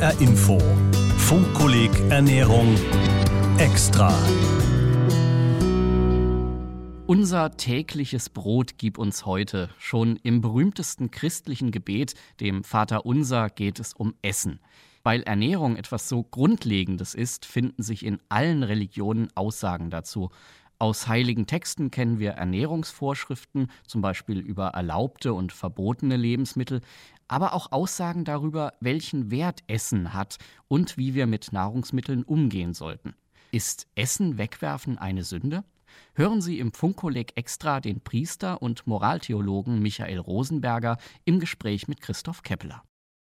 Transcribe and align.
HR 0.00 0.20
Info. 0.20 0.58
Funkkolleg 1.16 1.90
Ernährung 2.10 2.76
extra. 3.56 4.12
Unser 7.06 7.56
tägliches 7.56 8.28
Brot 8.28 8.76
gib 8.76 8.98
uns 8.98 9.24
heute. 9.24 9.70
Schon 9.78 10.16
im 10.22 10.42
berühmtesten 10.42 11.10
christlichen 11.10 11.70
Gebet, 11.70 12.12
dem 12.40 12.62
Vater 12.62 13.06
Unser, 13.06 13.48
geht 13.48 13.80
es 13.80 13.94
um 13.94 14.14
Essen. 14.20 14.60
Weil 15.02 15.22
Ernährung 15.22 15.76
etwas 15.76 16.10
so 16.10 16.24
Grundlegendes 16.24 17.14
ist, 17.14 17.46
finden 17.46 17.82
sich 17.82 18.04
in 18.04 18.18
allen 18.28 18.64
Religionen 18.64 19.28
Aussagen 19.34 19.88
dazu. 19.88 20.28
Aus 20.78 21.08
heiligen 21.08 21.46
Texten 21.46 21.90
kennen 21.90 22.18
wir 22.18 22.32
Ernährungsvorschriften, 22.32 23.68
zum 23.86 24.02
Beispiel 24.02 24.40
über 24.40 24.68
erlaubte 24.68 25.32
und 25.32 25.52
verbotene 25.52 26.18
Lebensmittel, 26.18 26.82
aber 27.28 27.52
auch 27.52 27.72
Aussagen 27.72 28.24
darüber, 28.24 28.72
welchen 28.80 29.30
Wert 29.30 29.60
Essen 29.66 30.12
hat 30.12 30.38
und 30.68 30.96
wie 30.96 31.14
wir 31.14 31.26
mit 31.26 31.52
Nahrungsmitteln 31.52 32.22
umgehen 32.22 32.74
sollten. 32.74 33.14
Ist 33.52 33.86
Essen 33.94 34.38
wegwerfen 34.38 34.98
eine 34.98 35.24
Sünde? 35.24 35.64
Hören 36.14 36.40
Sie 36.40 36.58
im 36.58 36.72
Funkkolleg 36.72 37.36
Extra 37.36 37.80
den 37.80 38.00
Priester 38.00 38.60
und 38.62 38.86
Moraltheologen 38.86 39.80
Michael 39.80 40.18
Rosenberger 40.18 40.98
im 41.24 41.40
Gespräch 41.40 41.88
mit 41.88 42.00
Christoph 42.00 42.42
Keppeler. 42.42 42.82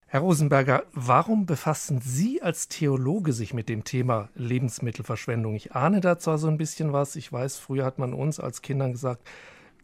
Herr 0.07 0.21
Rosenberger, 0.21 0.83
warum 0.93 1.47
befassen 1.47 2.01
Sie 2.01 2.43
als 2.43 2.67
Theologe 2.67 3.33
sich 3.33 3.55
mit 3.55 3.69
dem 3.69 3.85
Thema 3.85 4.29
Lebensmittelverschwendung? 4.35 5.55
Ich 5.55 5.77
ahne 5.77 6.01
da 6.01 6.19
zwar 6.19 6.37
so 6.39 6.49
ein 6.49 6.59
bisschen 6.59 6.93
was. 6.93 7.15
Ich 7.15 7.33
weiß, 7.33 7.59
früher 7.59 7.85
hat 7.85 8.01
man 8.01 8.13
uns 8.13 8.41
als 8.41 8.61
Kindern 8.61 8.91
gesagt, 8.91 9.29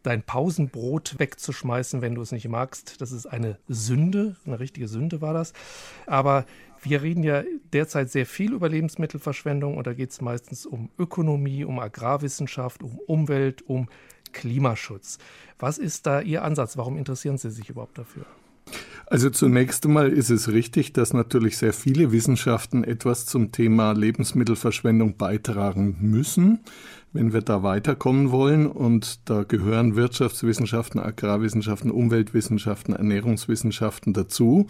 dein 0.06 0.23
Pausenbrot 0.23 1.19
wegzuschmeißen, 1.19 2.01
wenn 2.01 2.15
du 2.15 2.23
es 2.23 2.33
nicht 2.33 2.48
magst, 2.48 3.01
das 3.01 3.12
ist 3.12 3.27
eine 3.27 3.59
Sünde. 3.69 4.37
Eine 4.46 4.60
richtige 4.60 4.88
Sünde 4.88 5.20
war 5.20 5.34
das. 5.34 5.52
Aber 6.06 6.46
wir 6.82 7.02
reden 7.02 7.24
ja 7.24 7.43
derzeit 7.73 8.10
sehr 8.10 8.26
viel 8.26 8.52
über 8.52 8.68
Lebensmittelverschwendung 8.68 9.76
und 9.76 9.87
da 9.87 9.93
geht 9.93 10.10
es 10.10 10.21
meistens 10.21 10.65
um 10.65 10.90
Ökonomie, 10.98 11.65
um 11.65 11.80
Agrarwissenschaft, 11.80 12.82
um 12.82 12.98
Umwelt, 13.07 13.63
um 13.68 13.88
Klimaschutz. 14.32 15.18
Was 15.59 15.79
ist 15.79 16.07
da 16.07 16.20
Ihr 16.20 16.45
Ansatz? 16.45 16.76
Warum 16.76 16.96
interessieren 16.96 17.38
Sie 17.38 17.51
sich 17.51 17.70
überhaupt 17.70 17.98
dafür? 17.98 18.26
Also 19.09 19.30
zunächst 19.30 19.87
einmal 19.87 20.12
ist 20.12 20.30
es 20.30 20.49
richtig, 20.51 20.93
dass 20.93 21.12
natürlich 21.12 21.59
sehr 21.59 21.73
viele 21.73 22.10
Wissenschaften 22.10 22.82
etwas 22.82 23.24
zum 23.24 23.52
Thema 23.52 23.93
Lebensmittelverschwendung 23.93 25.16
beitragen 25.16 25.96
müssen, 26.01 26.59
wenn 27.13 27.32
wir 27.32 27.43
da 27.43 27.63
weiterkommen 27.63 28.32
wollen. 28.32 28.66
Und 28.66 29.30
da 29.30 29.45
gehören 29.45 29.95
Wirtschaftswissenschaften, 29.95 30.98
Agrarwissenschaften, 30.98 31.93
Umweltwissenschaften, 31.93 32.95
Ernährungswissenschaften 32.95 34.13
dazu. 34.13 34.66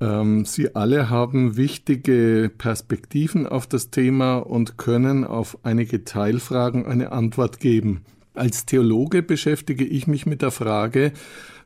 Ähm, 0.00 0.44
sie 0.44 0.76
alle 0.76 1.10
haben 1.10 1.56
wichtige 1.56 2.52
Perspektiven 2.56 3.44
auf 3.48 3.66
das 3.66 3.90
Thema 3.90 4.36
und 4.36 4.78
können 4.78 5.24
auf 5.24 5.58
einige 5.64 6.04
Teilfragen 6.04 6.86
eine 6.86 7.10
Antwort 7.10 7.58
geben. 7.58 8.04
Als 8.38 8.66
Theologe 8.66 9.24
beschäftige 9.24 9.84
ich 9.84 10.06
mich 10.06 10.24
mit 10.24 10.42
der 10.42 10.52
Frage, 10.52 11.12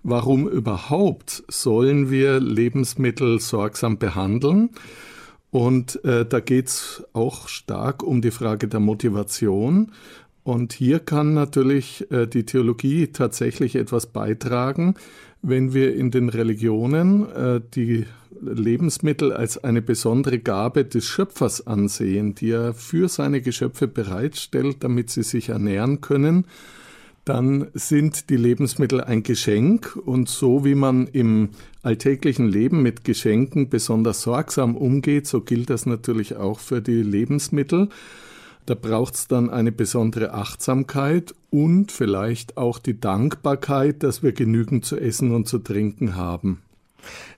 warum 0.03 0.48
überhaupt 0.48 1.45
sollen 1.48 2.11
wir 2.11 2.41
Lebensmittel 2.41 3.41
sorgsam 3.41 3.98
behandeln? 3.98 4.70
Und 5.50 6.03
äh, 6.06 6.25
da 6.25 6.41
geht's 6.41 7.05
auch 7.12 7.48
stark 7.48 8.03
um 8.03 8.23
die 8.23 8.31
Frage 8.31 8.69
der 8.69 8.81
Motivation. 8.81 9.93
Und 10.45 10.73
hier 10.73 10.98
kann 10.98 11.34
natürlich 11.34 12.11
äh, 12.11 12.27
die 12.27 12.47
Theologie 12.47 13.09
tatsächlich 13.09 13.77
etwas 13.77 14.06
beitragen, 14.06 14.95
wenn 15.43 15.75
wir 15.75 15.95
in 15.95 16.11
den 16.11 16.29
Religionen 16.29 17.31
äh, 17.31 17.61
die 17.75 18.07
Lebensmittel 18.41 19.33
als 19.33 19.62
eine 19.62 19.83
besondere 19.83 20.39
Gabe 20.39 20.84
des 20.84 21.05
Schöpfers 21.05 21.67
ansehen, 21.67 22.34
die 22.34 22.51
er 22.51 22.75
für 22.75 23.09
seine 23.09 23.41
Geschöpfe 23.41 23.87
bereitstellt, 23.87 24.78
damit 24.81 25.11
sie 25.11 25.22
sich 25.22 25.50
ernähren 25.50 26.00
können 26.00 26.47
dann 27.25 27.69
sind 27.75 28.31
die 28.31 28.37
Lebensmittel 28.37 29.00
ein 29.00 29.22
Geschenk 29.22 29.97
und 29.97 30.28
so 30.28 30.65
wie 30.65 30.75
man 30.75 31.06
im 31.06 31.50
alltäglichen 31.83 32.49
Leben 32.49 32.83
mit 32.83 33.05
Geschenken 33.05 33.69
besonders 33.69 34.22
sorgsam 34.22 34.77
umgeht, 34.77 35.27
so 35.28 35.41
gilt 35.41 35.71
das 35.71 35.87
natürlich 35.87 36.37
auch 36.37 36.59
für 36.59 36.83
die 36.83 37.03
Lebensmittel. 37.03 37.89
Da 38.67 38.75
braucht 38.75 39.15
es 39.15 39.28
dann 39.28 39.50
eine 39.50 39.73
besondere 39.73 40.34
Achtsamkeit 40.34 41.34
und 41.50 41.91
vielleicht 41.91 42.56
auch 42.56 42.78
die 42.78 42.99
Dankbarkeit, 42.99 44.03
dass 44.03 44.23
wir 44.23 44.33
genügend 44.33 44.84
zu 44.84 44.97
essen 44.97 45.34
und 45.34 45.49
zu 45.49 45.59
trinken 45.59 46.15
haben. 46.17 46.62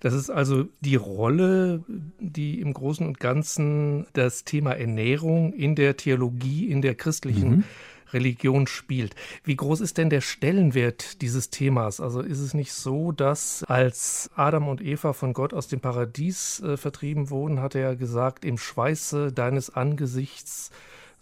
Das 0.00 0.12
ist 0.12 0.28
also 0.28 0.66
die 0.80 0.96
Rolle, 0.96 1.82
die 2.20 2.60
im 2.60 2.74
Großen 2.74 3.06
und 3.06 3.18
Ganzen 3.18 4.06
das 4.12 4.44
Thema 4.44 4.72
Ernährung 4.72 5.54
in 5.54 5.74
der 5.74 5.96
Theologie, 5.96 6.70
in 6.70 6.82
der 6.82 6.94
christlichen 6.94 7.50
mhm. 7.50 7.64
Religion 8.12 8.66
spielt. 8.66 9.14
Wie 9.42 9.56
groß 9.56 9.80
ist 9.80 9.98
denn 9.98 10.10
der 10.10 10.20
Stellenwert 10.20 11.20
dieses 11.22 11.50
Themas? 11.50 12.00
Also 12.00 12.20
ist 12.20 12.40
es 12.40 12.54
nicht 12.54 12.72
so, 12.72 13.10
dass 13.12 13.64
als 13.64 14.30
Adam 14.36 14.68
und 14.68 14.80
Eva 14.80 15.12
von 15.12 15.32
Gott 15.32 15.52
aus 15.52 15.68
dem 15.68 15.80
Paradies 15.80 16.60
äh, 16.60 16.76
vertrieben 16.76 17.30
wurden, 17.30 17.60
hat 17.60 17.74
er 17.74 17.96
gesagt, 17.96 18.44
im 18.44 18.58
Schweiße 18.58 19.32
deines 19.32 19.70
Angesichts 19.70 20.70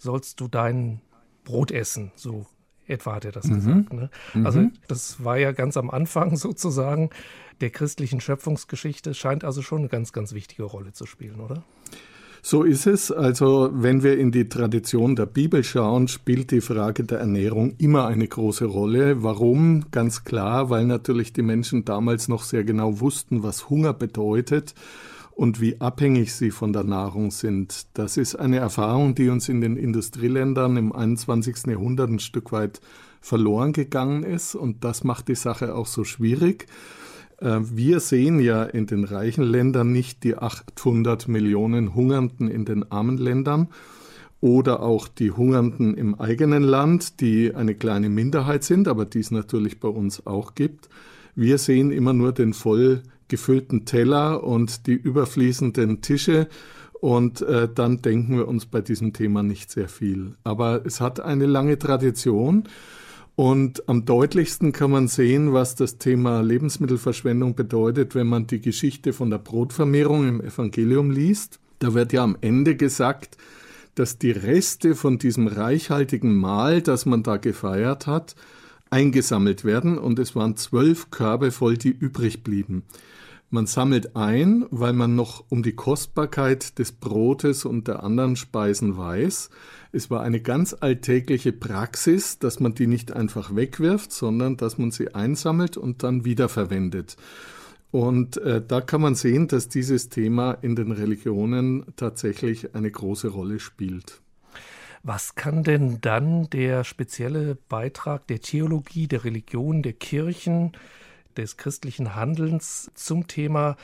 sollst 0.03 0.41
du 0.41 0.49
dein 0.49 1.01
Brot 1.45 1.71
essen, 1.71 2.13
so 2.15 2.47
etwa 2.87 3.15
hat 3.15 3.25
er 3.25 3.33
das 3.33 3.47
mhm. 3.47 3.55
gesagt. 3.55 3.93
Ne? 3.93 4.11
Also 4.45 4.61
mhm. 4.61 4.73
das 4.89 5.25
war 5.25 5.39
ja 5.39 5.53
ganz 5.53 5.77
am 5.77 5.91
Anfang 5.91 6.37
sozusagen 6.37 7.11
der 7.61 7.71
christlichen 7.71 8.21
Schöpfungsgeschichte, 8.21 9.15
scheint 9.15 9.45
also 9.45 9.63
schon 9.63 9.79
eine 9.79 9.89
ganz, 9.89 10.13
ganz 10.13 10.35
wichtige 10.35 10.65
Rolle 10.65 10.93
zu 10.93 11.07
spielen, 11.07 11.41
oder? 11.41 11.63
So 12.45 12.65
ist 12.65 12.89
es. 12.89 13.13
Also 13.13 13.71
wenn 13.73 14.03
wir 14.03 14.19
in 14.19 14.33
die 14.33 14.49
Tradition 14.49 15.15
der 15.15 15.27
Bibel 15.27 15.63
schauen, 15.63 16.09
spielt 16.09 16.51
die 16.51 16.61
Frage 16.61 17.05
der 17.05 17.21
Ernährung 17.21 17.77
immer 17.79 18.09
eine 18.09 18.27
große 18.27 18.65
Rolle. 18.65 19.23
Warum? 19.23 19.93
Ganz 19.93 20.25
klar, 20.25 20.69
weil 20.69 20.85
natürlich 20.85 21.33
die 21.33 21.43
Menschen 21.43 21.85
damals 21.85 22.27
noch 22.27 22.43
sehr 22.43 22.65
genau 22.65 22.99
wussten, 22.99 23.45
was 23.45 23.71
Hunger 23.71 23.93
bedeutet 23.93 24.75
und 25.35 25.61
wie 25.61 25.81
abhängig 25.81 26.35
sie 26.35 26.51
von 26.51 26.73
der 26.73 26.85
Nahrung 26.85 27.31
sind. 27.31 27.87
Das 27.95 28.17
ist 28.17 28.37
eine 28.37 28.59
Erfahrung, 28.59 29.15
die 29.15 29.29
uns 29.29 29.49
in 29.49 29.61
den 29.61 29.77
Industrieländern 29.77 30.77
im 30.77 30.93
21. 30.93 31.67
Jahrhundert 31.67 32.11
ein 32.11 32.19
Stück 32.19 32.53
weit 32.53 32.81
verloren 33.21 33.73
gegangen 33.73 34.25
ist 34.25 34.55
und 34.55 34.85
das 34.85 35.05
macht 35.05 35.29
die 35.29 35.35
Sache 35.35 35.75
auch 35.75 35.87
so 35.87 36.05
schwierig. 36.05 36.67
Äh, 37.39 37.61
wir 37.63 38.01
sehen 38.01 38.41
ja 38.41 38.65
in 38.65 38.87
den 38.87 39.05
reichen 39.05 39.45
Ländern 39.45 39.93
nicht 39.93 40.25
die 40.25 40.37
800 40.37 41.29
Millionen 41.29 41.95
Hungernden 41.95 42.49
in 42.49 42.65
den 42.65 42.91
armen 42.91 43.19
Ländern 43.19 43.69
oder 44.41 44.83
auch 44.83 45.07
die 45.07 45.31
Hungernden 45.31 45.95
im 45.95 46.21
eigenen 46.21 46.65
Land, 46.65 47.21
die 47.21 47.55
eine 47.55 47.77
kleine 47.77 48.09
Minderheit 48.09 48.65
sind, 48.65 48.89
aber 48.89 49.05
die 49.05 49.21
es 49.21 49.31
natürlich 49.31 49.79
bei 49.79 49.89
uns 49.89 50.27
auch 50.27 50.55
gibt. 50.55 50.89
Wir 51.35 51.59
sehen 51.59 51.93
immer 51.93 52.13
nur 52.13 52.33
den 52.33 52.53
voll 52.53 53.03
gefüllten 53.33 53.87
Teller 53.87 54.45
und 54.45 54.87
die 54.87 54.93
überfließenden 54.93 56.03
Tische 56.03 56.49
und 57.01 57.41
äh, 57.41 57.67
dann 57.75 58.03
denken 58.03 58.37
wir 58.37 58.47
uns 58.47 58.67
bei 58.67 58.83
diesem 58.83 59.15
Thema 59.15 59.43
nicht 59.43 59.71
sehr 59.71 59.89
viel. 59.89 60.35
Aber 60.45 60.85
es 60.85 61.01
hat 61.01 61.19
eine 61.19 61.47
lange 61.47 61.79
Tradition 61.79 62.65
und 63.37 63.89
am 63.89 64.05
deutlichsten 64.05 64.73
kann 64.73 64.91
man 64.91 65.09
sehen, 65.09 65.55
was 65.55 65.77
das 65.77 65.97
Thema 65.97 66.43
Lebensmittelverschwendung 66.43 67.55
bedeutet, 67.55 68.15
wenn 68.15 68.27
man 68.27 68.47
die 68.47 68.61
Geschichte 68.61 69.15
von 69.15 69.31
der 69.31 69.39
Brotvermehrung 69.39 70.29
im 70.29 70.41
Evangelium 70.43 71.11
liest. 71.11 71.59
Da 71.79 71.95
wird 71.95 72.13
ja 72.13 72.23
am 72.23 72.37
Ende 72.43 72.77
gesagt, 72.77 73.39
dass 73.95 74.19
die 74.19 74.31
Reste 74.31 74.95
von 74.95 75.17
diesem 75.17 75.47
reichhaltigen 75.47 76.37
Mahl, 76.37 76.83
das 76.83 77.07
man 77.07 77.23
da 77.23 77.39
gefeiert 77.39 78.07
hat, 78.07 78.35
eingesammelt 78.91 79.65
werden 79.65 79.97
und 79.97 80.19
es 80.19 80.37
waren 80.37 80.57
zwölf 80.57 81.11
Körbe 81.11 81.51
voll, 81.51 81.79
die 81.79 81.89
übrig 81.89 82.45
blieben. 82.45 82.83
Man 83.55 83.67
sammelt 83.67 84.17
ein, 84.17 84.65
weil 84.71 84.95
man 84.95 85.15
noch 85.15 85.45
um 85.51 85.63
die 85.63 85.75
Kostbarkeit 85.75 86.79
des 86.79 86.91
Brotes 86.91 87.67
und 87.67 87.87
der 87.87 88.03
anderen 88.03 88.35
Speisen 88.35 88.97
weiß. 88.97 89.51
Es 89.93 90.11
war 90.11 90.23
eine 90.23 90.41
ganz 90.41 90.75
alltägliche 90.81 91.53
Praxis, 91.53 92.39
dass 92.39 92.61
man 92.61 92.73
die 92.73 92.87
nicht 92.87 93.13
einfach 93.13 93.55
wegwirft, 93.55 94.11
sondern 94.11 94.57
dass 94.57 94.79
man 94.79 94.91
sie 94.91 95.15
einsammelt 95.15 95.77
und 95.77 96.03
dann 96.03 96.25
wiederverwendet. 96.25 97.19
Und 97.91 98.39
äh, 98.39 98.63
da 98.67 98.81
kann 98.81 99.03
man 99.03 99.17
sehen, 99.17 99.49
dass 99.49 99.69
dieses 99.69 100.09
Thema 100.09 100.53
in 100.63 100.75
den 100.75 100.91
Religionen 100.91 101.85
tatsächlich 101.97 102.75
eine 102.75 102.91
große 102.91 103.29
Rolle 103.29 103.61
spielt. 103.61 104.23
Was 105.03 105.35
kann 105.35 105.63
denn 105.63 106.01
dann 106.01 106.49
der 106.49 106.85
spezielle 106.85 107.59
Beitrag 107.69 108.27
der 108.29 108.41
Theologie, 108.41 109.09
der 109.09 109.25
Religion, 109.25 109.83
der 109.83 109.93
Kirchen, 109.93 110.73
des 111.37 111.57
christlichen 111.57 112.15
Handelns 112.15 112.91
zum 112.95 113.27
Thema 113.27 113.77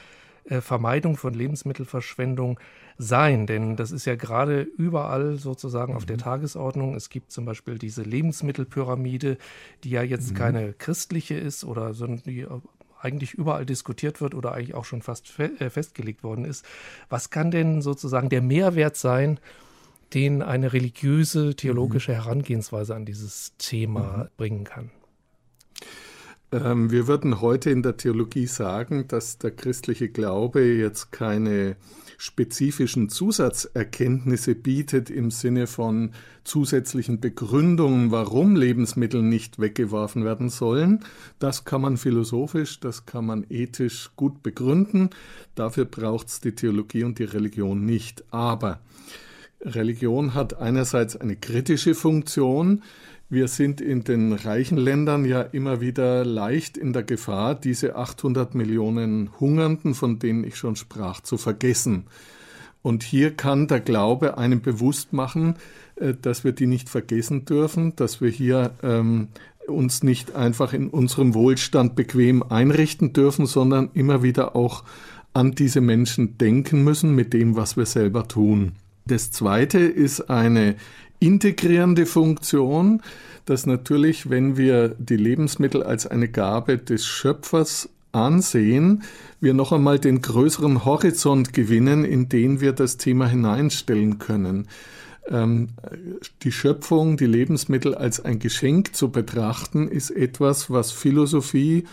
äh, 0.45 0.61
Vermeidung 0.61 1.17
von 1.17 1.35
Lebensmittelverschwendung 1.35 2.59
sein. 2.97 3.47
Denn 3.47 3.77
das 3.77 3.91
ist 3.91 4.05
ja 4.07 4.17
gerade 4.17 4.63
überall 4.63 5.37
sozusagen 5.37 5.95
auf 5.95 6.07
der 6.07 6.17
mhm. 6.17 6.23
Tagesordnung. 6.23 6.95
Es 6.95 7.11
gibt 7.11 7.33
zum 7.33 7.45
Beispiel 7.45 7.79
diese 7.79 8.03
Lebensmittelpyramide, 8.03 9.39
die 9.85 9.91
ja 9.91 10.03
jetzt 10.03 10.33
mhm. 10.33 10.37
keine 10.37 10.73
christliche 10.73 11.35
ist 11.35 11.65
oder 11.65 11.95
sondern 11.95 12.23
die 12.25 12.47
eigentlich 13.01 13.35
überall 13.35 13.65
diskutiert 13.65 14.21
wird 14.21 14.35
oder 14.35 14.53
eigentlich 14.53 14.75
auch 14.75 14.85
schon 14.85 15.03
fast 15.03 15.29
fe 15.29 15.53
äh, 15.61 15.71
festgelegt 15.71 16.23
worden 16.23 16.45
ist. 16.45 16.65
Was 17.09 17.31
kann 17.31 17.51
denn 17.51 17.81
sozusagen 17.83 18.29
der 18.29 18.43
Mehrwert 18.43 18.97
sein, 18.97 19.39
den 20.15 20.43
eine 20.43 20.73
religiöse, 20.73 21.55
theologische 21.55 22.13
mhm. 22.13 22.17
Herangehensweise 22.17 22.95
an 22.95 23.05
dieses 23.05 23.55
Thema 23.59 24.01
mhm. 24.01 24.29
bringen 24.37 24.65
kann? 24.65 24.91
Ähm, 26.51 26.91
wir 26.91 27.07
würden 27.07 27.41
heute 27.41 27.71
in 27.71 27.83
der 27.83 27.97
Theologie 27.97 28.47
sagen, 28.47 29.07
dass 29.09 29.39
der 29.39 29.51
christliche 29.51 30.09
Glaube 30.09 30.63
jetzt 30.63 31.13
keine 31.13 31.77
spezifischen 32.17 33.11
Zusatzerkenntnisse 33.11 34.57
bietet 34.57 35.09
im 35.09 35.31
Sinne 35.31 35.69
von 35.69 36.13
zusätzlichen 36.43 37.21
Begründungen, 37.21 38.11
warum 38.11 38.57
Lebensmittel 38.57 39.23
nicht 39.23 39.61
weggeworfen 39.61 40.25
werden 40.25 40.49
sollen. 40.49 41.05
Das 41.39 41.65
kann 41.65 41.83
man 41.83 41.97
philosophisch, 41.97 42.81
das 42.81 43.07
kann 43.07 43.27
man 43.27 43.47
ethisch 43.51 44.11
gut 44.17 44.43
begründen. 44.43 45.11
Dafür 45.55 45.85
braucht 45.85 46.29
es 46.29 46.41
die 46.41 46.57
Theologie 46.57 47.05
und 47.05 47.21
die 47.21 47.25
Religion 47.25 47.85
nicht. 47.85 48.25
Aber 48.33 48.81
Religion 49.61 50.35
hat 50.35 50.59
einerseits 50.59 51.17
eine 51.17 51.37
kritische 51.37 51.95
Funktion, 51.95 52.83
wir 53.31 53.49
sind 53.49 53.81
in 53.81 54.05
den 54.05 54.33
reichen 54.33 54.79
Ländern 54.79 55.25
ja 55.25 55.43
immer 55.43 55.81
wieder 55.81 56.25
leicht 56.25 56.79
in 56.79 56.93
der 56.93 57.03
Gefahr, 57.03 57.55
diese 57.55 57.97
800 57.97 58.55
Millionen 58.55 59.31
Hungernden, 59.39 59.95
von 59.95 60.19
denen 60.19 60.45
ich 60.45 60.57
schon 60.57 60.77
sprach, 60.77 61.21
zu 61.21 61.37
vergessen. 61.37 62.05
Und 62.81 63.03
hier 63.03 63.37
kann 63.37 63.69
der 63.69 63.81
Glaube 63.81 64.39
einem 64.39 64.63
bewusst 64.63 65.13
machen, 65.13 65.57
äh, 65.97 66.15
dass 66.21 66.45
wir 66.45 66.53
die 66.53 66.67
nicht 66.67 66.89
vergessen 66.89 67.45
dürfen, 67.45 67.95
dass 67.97 68.21
wir 68.21 68.31
hier 68.31 68.73
ähm, 68.83 69.29
uns 69.67 70.03
nicht 70.03 70.35
einfach 70.35 70.73
in 70.73 70.89
unserem 70.89 71.35
Wohlstand 71.35 71.97
bequem 71.97 72.43
einrichten 72.43 73.13
dürfen, 73.13 73.45
sondern 73.45 73.91
immer 73.93 74.23
wieder 74.23 74.57
auch 74.57 74.85
an 75.35 75.53
diese 75.53 75.83
Menschen 75.83 76.39
denken 76.39 76.83
müssen 76.83 77.15
mit 77.15 77.35
dem, 77.35 77.57
was 77.57 77.77
wir 77.77 77.85
selber 77.85 78.27
tun. 78.27 78.73
Das 79.07 79.31
Zweite 79.31 79.79
ist 79.79 80.31
eine 80.31 80.77
integrierende 81.21 82.07
Funktion, 82.07 83.03
dass 83.45 83.67
natürlich, 83.67 84.29
wenn 84.31 84.57
wir 84.57 84.95
die 84.99 85.17
Lebensmittel 85.17 85.83
als 85.83 86.07
eine 86.07 86.29
Gabe 86.29 86.79
des 86.79 87.07
Schöpfers 87.07 87.89
ansehen, 88.13 89.03
wir 89.41 89.55
noch 89.55 89.73
einmal 89.73 89.99
den 89.99 90.23
größeren 90.23 90.85
Horizont 90.85 91.53
gewinnen, 91.53 92.05
in 92.05 92.29
den 92.29 92.61
wir 92.61 92.73
das 92.73 92.97
Thema 92.97 93.27
hineinstellen 93.27 94.19
können. 94.19 94.69
Ähm, 95.29 95.69
die 96.43 96.53
Schöpfung, 96.53 97.17
die 97.17 97.27
Lebensmittel 97.27 97.95
als 97.95 98.25
ein 98.25 98.39
Geschenk 98.39 98.95
zu 98.95 99.11
betrachten, 99.11 99.89
ist 99.89 100.11
etwas, 100.11 100.71
was 100.71 100.91
Philosophie 100.91 101.85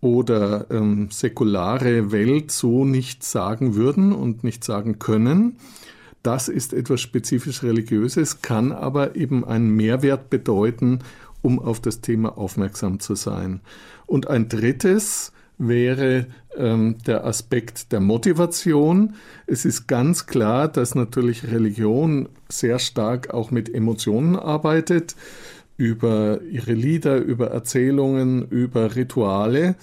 oder 0.00 0.66
ähm, 0.70 1.08
säkulare 1.10 2.12
Welt 2.12 2.50
so 2.50 2.84
nicht 2.84 3.24
sagen 3.24 3.74
würden 3.74 4.12
und 4.12 4.44
nicht 4.44 4.62
sagen 4.62 4.98
können. 4.98 5.56
Das 6.26 6.48
ist 6.48 6.72
etwas 6.72 7.00
spezifisch 7.00 7.62
Religiöses, 7.62 8.42
kann 8.42 8.72
aber 8.72 9.14
eben 9.14 9.44
einen 9.44 9.70
Mehrwert 9.70 10.28
bedeuten, 10.28 10.98
um 11.40 11.60
auf 11.60 11.78
das 11.78 12.00
Thema 12.00 12.36
aufmerksam 12.36 12.98
zu 12.98 13.14
sein. 13.14 13.60
Und 14.06 14.26
ein 14.26 14.48
drittes 14.48 15.30
wäre 15.56 16.26
ähm, 16.56 16.96
der 17.06 17.24
Aspekt 17.24 17.92
der 17.92 18.00
Motivation. 18.00 19.14
Es 19.46 19.64
ist 19.64 19.86
ganz 19.86 20.26
klar, 20.26 20.66
dass 20.66 20.96
natürlich 20.96 21.46
Religion 21.46 22.28
sehr 22.48 22.80
stark 22.80 23.32
auch 23.32 23.52
mit 23.52 23.72
Emotionen 23.72 24.34
arbeitet, 24.34 25.14
über 25.76 26.40
ihre 26.42 26.72
Lieder, 26.72 27.18
über 27.18 27.52
Erzählungen, 27.52 28.48
über 28.48 28.96
Rituale, 28.96 29.76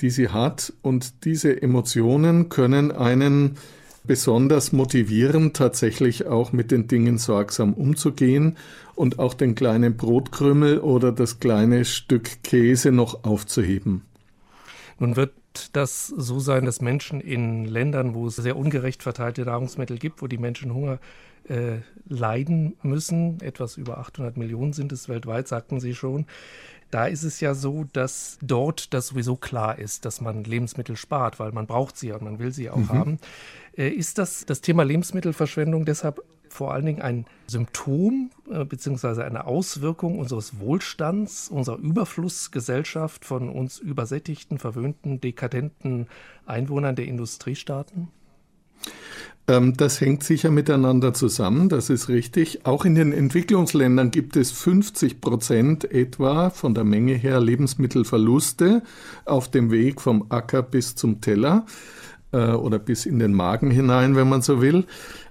die 0.00 0.10
sie 0.10 0.28
hat. 0.28 0.72
Und 0.80 1.24
diese 1.24 1.60
Emotionen 1.60 2.50
können 2.50 2.92
einen 2.92 3.56
besonders 4.04 4.72
motivieren, 4.72 5.52
tatsächlich 5.52 6.26
auch 6.26 6.52
mit 6.52 6.70
den 6.70 6.88
Dingen 6.88 7.18
sorgsam 7.18 7.74
umzugehen 7.74 8.56
und 8.94 9.18
auch 9.18 9.34
den 9.34 9.54
kleinen 9.54 9.96
Brotkrümel 9.96 10.78
oder 10.78 11.12
das 11.12 11.40
kleine 11.40 11.84
Stück 11.84 12.42
Käse 12.42 12.92
noch 12.92 13.24
aufzuheben. 13.24 14.02
Nun 14.98 15.16
wird 15.16 15.32
das 15.72 16.08
so 16.08 16.40
sein, 16.40 16.64
dass 16.64 16.80
Menschen 16.80 17.20
in 17.20 17.64
Ländern, 17.64 18.14
wo 18.14 18.26
es 18.26 18.36
sehr 18.36 18.56
ungerecht 18.56 19.02
verteilte 19.02 19.42
Nahrungsmittel 19.42 19.98
gibt, 19.98 20.22
wo 20.22 20.26
die 20.26 20.38
Menschen 20.38 20.74
Hunger 20.74 20.98
äh, 21.48 21.78
leiden 22.08 22.76
müssen, 22.82 23.40
etwas 23.40 23.76
über 23.76 23.98
800 23.98 24.36
Millionen 24.36 24.72
sind 24.72 24.92
es 24.92 25.08
weltweit, 25.08 25.48
sagten 25.48 25.80
Sie 25.80 25.94
schon, 25.94 26.26
da 26.90 27.06
ist 27.06 27.22
es 27.22 27.40
ja 27.40 27.54
so, 27.54 27.84
dass 27.92 28.38
dort 28.40 28.94
das 28.94 29.08
sowieso 29.08 29.36
klar 29.36 29.78
ist, 29.78 30.04
dass 30.04 30.20
man 30.20 30.44
Lebensmittel 30.44 30.96
spart, 30.96 31.38
weil 31.38 31.52
man 31.52 31.66
braucht 31.66 31.98
sie 31.98 32.08
ja 32.08 32.16
und 32.16 32.22
man 32.24 32.38
will 32.38 32.52
sie 32.52 32.70
auch 32.70 32.76
mhm. 32.76 32.88
haben. 32.88 33.18
Äh, 33.78 33.88
ist 33.90 34.18
das, 34.18 34.44
das 34.44 34.60
Thema 34.60 34.82
Lebensmittelverschwendung 34.82 35.84
deshalb 35.84 36.22
vor 36.50 36.72
allen 36.72 36.86
Dingen 36.86 37.02
ein 37.02 37.26
Symptom 37.46 38.30
äh, 38.50 38.64
bzw. 38.64 39.22
eine 39.22 39.46
Auswirkung 39.46 40.18
unseres 40.18 40.58
Wohlstands, 40.60 41.48
unserer 41.48 41.78
Überflussgesellschaft 41.78 43.24
von 43.24 43.48
uns 43.48 43.78
übersättigten, 43.78 44.58
verwöhnten, 44.58 45.20
dekadenten 45.20 46.08
Einwohnern 46.46 46.96
der 46.96 47.06
Industriestaaten? 47.06 48.08
Ähm, 49.46 49.76
das 49.76 50.00
hängt 50.00 50.24
sicher 50.24 50.50
miteinander 50.50 51.14
zusammen, 51.14 51.68
das 51.68 51.90
ist 51.90 52.08
richtig. 52.08 52.66
Auch 52.66 52.84
in 52.84 52.94
den 52.94 53.12
Entwicklungsländern 53.12 54.10
gibt 54.10 54.36
es 54.36 54.50
50 54.50 55.20
Prozent 55.20 55.90
etwa 55.90 56.50
von 56.50 56.74
der 56.74 56.84
Menge 56.84 57.14
her 57.14 57.40
Lebensmittelverluste 57.40 58.82
auf 59.26 59.50
dem 59.50 59.70
Weg 59.70 60.00
vom 60.00 60.26
Acker 60.30 60.62
bis 60.62 60.94
zum 60.96 61.20
Teller 61.20 61.66
äh, 62.32 62.50
oder 62.50 62.78
bis 62.78 63.06
in 63.06 63.18
den 63.18 63.32
Magen 63.32 63.70
hinein, 63.70 64.16
wenn 64.16 64.28
man 64.28 64.42
so 64.42 64.60
will. 64.60 64.84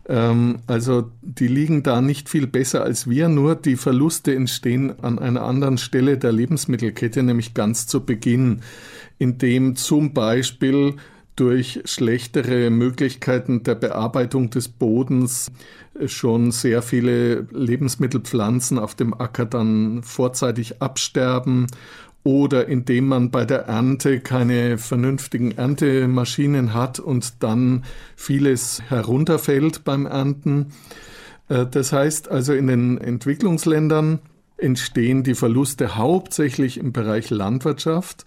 Ähm, 0.07 0.59
also 0.67 1.11
die 1.21 1.47
liegen 1.47 1.83
da 1.83 2.01
nicht 2.01 2.29
viel 2.29 2.47
besser 2.47 2.83
als 2.83 3.09
wir, 3.09 3.29
nur 3.29 3.55
die 3.55 3.75
Verluste 3.75 4.33
entstehen 4.33 4.93
an 5.01 5.19
einer 5.19 5.43
anderen 5.43 5.77
Stelle 5.77 6.17
der 6.17 6.31
Lebensmittelkette, 6.31 7.23
nämlich 7.23 7.53
ganz 7.53 7.87
zu 7.87 8.05
Beginn, 8.05 8.61
indem 9.17 9.75
zum 9.75 10.13
Beispiel 10.13 10.95
durch 11.35 11.81
schlechtere 11.85 12.71
Möglichkeiten 12.71 13.61
der 13.61 13.75
Bearbeitung 13.75 14.49
des 14.49 14.67
Bodens 14.67 15.51
schon 16.05 16.51
sehr 16.51 16.81
viele 16.81 17.41
Lebensmittelpflanzen 17.51 18.79
auf 18.79 18.95
dem 18.95 19.13
Acker 19.13 19.45
dann 19.45 20.01
vorzeitig 20.03 20.81
absterben 20.81 21.67
oder 22.27 22.67
indem 22.67 23.07
man 23.07 23.31
bei 23.31 23.45
der 23.45 23.67
Ernte 23.67 24.19
keine 24.19 24.77
vernünftigen 24.77 25.51
Erntemaschinen 25.57 26.73
hat 26.73 26.99
und 26.99 27.41
dann 27.41 27.85
vieles 28.17 28.81
herunterfällt 28.89 29.85
beim 29.85 30.05
Ernten. 30.05 30.73
Äh, 31.47 31.65
das 31.67 31.93
heißt 31.93 32.29
also, 32.29 32.51
in 32.51 32.67
den 32.67 32.97
Entwicklungsländern 32.97 34.19
entstehen 34.57 35.23
die 35.23 35.35
Verluste 35.35 35.95
hauptsächlich 35.95 36.79
im 36.79 36.91
Bereich 36.91 37.29
Landwirtschaft, 37.29 38.25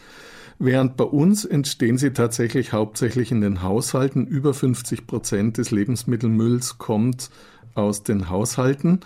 während 0.58 0.96
bei 0.96 1.04
uns 1.04 1.44
entstehen 1.44 1.98
sie 1.98 2.14
tatsächlich 2.14 2.72
hauptsächlich 2.72 3.30
in 3.30 3.42
den 3.42 3.62
Haushalten. 3.62 4.26
Über 4.26 4.54
50 4.54 5.06
Prozent 5.06 5.58
des 5.58 5.72
Lebensmittelmülls 5.72 6.78
kommt 6.78 7.28
aus 7.74 8.02
den 8.02 8.30
Haushalten. 8.30 9.00